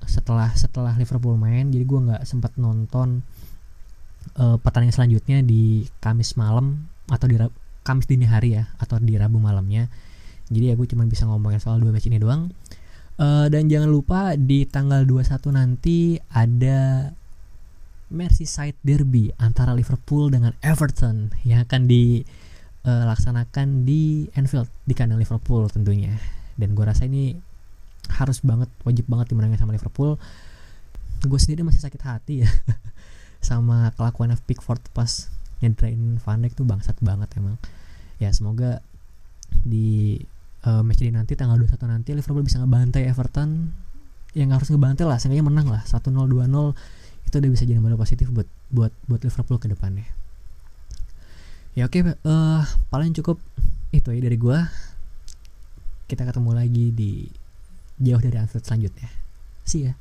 setelah 0.08 0.52
setelah 0.56 0.94
Liverpool 0.96 1.36
main 1.36 1.70
jadi 1.70 1.84
gue 1.84 2.00
nggak 2.10 2.24
sempat 2.28 2.56
nonton 2.60 3.24
uh, 4.40 4.58
pertandingan 4.60 4.96
selanjutnya 4.96 5.44
di 5.44 5.86
Kamis 6.00 6.36
malam 6.40 6.88
atau 7.12 7.28
di 7.28 7.36
Kamis 7.84 8.08
dini 8.08 8.24
hari 8.24 8.56
ya 8.56 8.72
atau 8.80 8.96
di 9.00 9.20
Rabu 9.20 9.44
malamnya. 9.44 9.92
Jadi 10.48 10.72
ya 10.72 10.74
gue 10.80 10.88
cuma 10.88 11.04
bisa 11.04 11.28
ngomongin 11.28 11.60
soal 11.60 11.84
dua 11.84 11.92
match 11.92 12.08
ini 12.08 12.20
doang. 12.20 12.52
Uh, 13.20 13.46
dan 13.52 13.70
jangan 13.70 13.94
lupa 13.94 14.34
di 14.34 14.66
tanggal 14.66 15.06
21 15.06 15.54
nanti 15.54 16.18
ada 16.34 17.14
Merseyside 18.10 18.74
Derby 18.82 19.30
antara 19.38 19.78
Liverpool 19.78 20.34
dengan 20.34 20.58
Everton 20.66 21.30
yang 21.46 21.62
akan 21.62 21.86
di 21.86 22.26
uh, 22.90 23.04
laksanakan 23.06 23.86
di 23.86 24.26
Anfield 24.34 24.66
di 24.88 24.94
kandang 24.98 25.22
Liverpool 25.22 25.70
tentunya. 25.70 26.16
Dan 26.58 26.74
gue 26.74 26.86
rasa 26.88 27.06
ini 27.06 27.38
harus 28.12 28.44
banget 28.44 28.70
wajib 28.84 29.06
banget 29.08 29.32
dimenangin 29.32 29.60
sama 29.60 29.76
Liverpool. 29.76 30.20
Gue 31.24 31.40
sendiri 31.40 31.64
masih 31.64 31.80
sakit 31.80 32.02
hati 32.04 32.44
ya 32.44 32.50
sama 33.48 33.92
kelakuan 33.96 34.36
Pickford 34.44 34.84
pas 34.92 35.32
nyedrain 35.64 36.20
Van 36.20 36.40
Dijk 36.44 36.60
tuh 36.60 36.68
bangsat 36.68 37.00
banget 37.00 37.32
emang. 37.40 37.56
Ya 38.20 38.32
semoga 38.36 38.84
di 39.64 40.20
uh, 40.68 40.84
match 40.84 41.04
ini 41.04 41.16
nanti 41.16 41.40
tanggal 41.40 41.56
21 41.56 41.80
nanti 41.88 42.12
Liverpool 42.12 42.44
bisa 42.44 42.60
ngebantai 42.60 43.08
Everton. 43.08 43.72
Yang 44.34 44.50
harus 44.60 44.68
ngebantai 44.74 45.06
lah 45.06 45.18
seenggaknya 45.22 45.46
menang 45.46 45.68
lah 45.70 45.86
1-0 45.86 46.10
2-0 46.10 46.50
itu 47.24 47.36
udah 47.40 47.52
bisa 47.54 47.64
jadi 47.64 47.80
modal 47.80 48.02
positif 48.02 48.28
buat 48.34 48.50
buat 48.74 48.92
buat 49.08 49.22
Liverpool 49.24 49.62
ke 49.62 49.70
depannya. 49.72 50.06
Ya 51.74 51.90
oke 51.90 52.02
okay, 52.02 52.18
uh, 52.26 52.62
paling 52.94 53.14
cukup 53.18 53.42
itu 53.94 54.10
ya 54.10 54.22
dari 54.22 54.38
gue 54.38 54.58
kita 56.10 56.26
ketemu 56.26 56.52
lagi 56.54 56.86
di 56.94 57.26
jauh 58.04 58.22
dari 58.22 58.36
Anfield 58.38 58.68
selanjutnya. 58.68 59.10
See 59.64 59.88
ya 59.88 59.96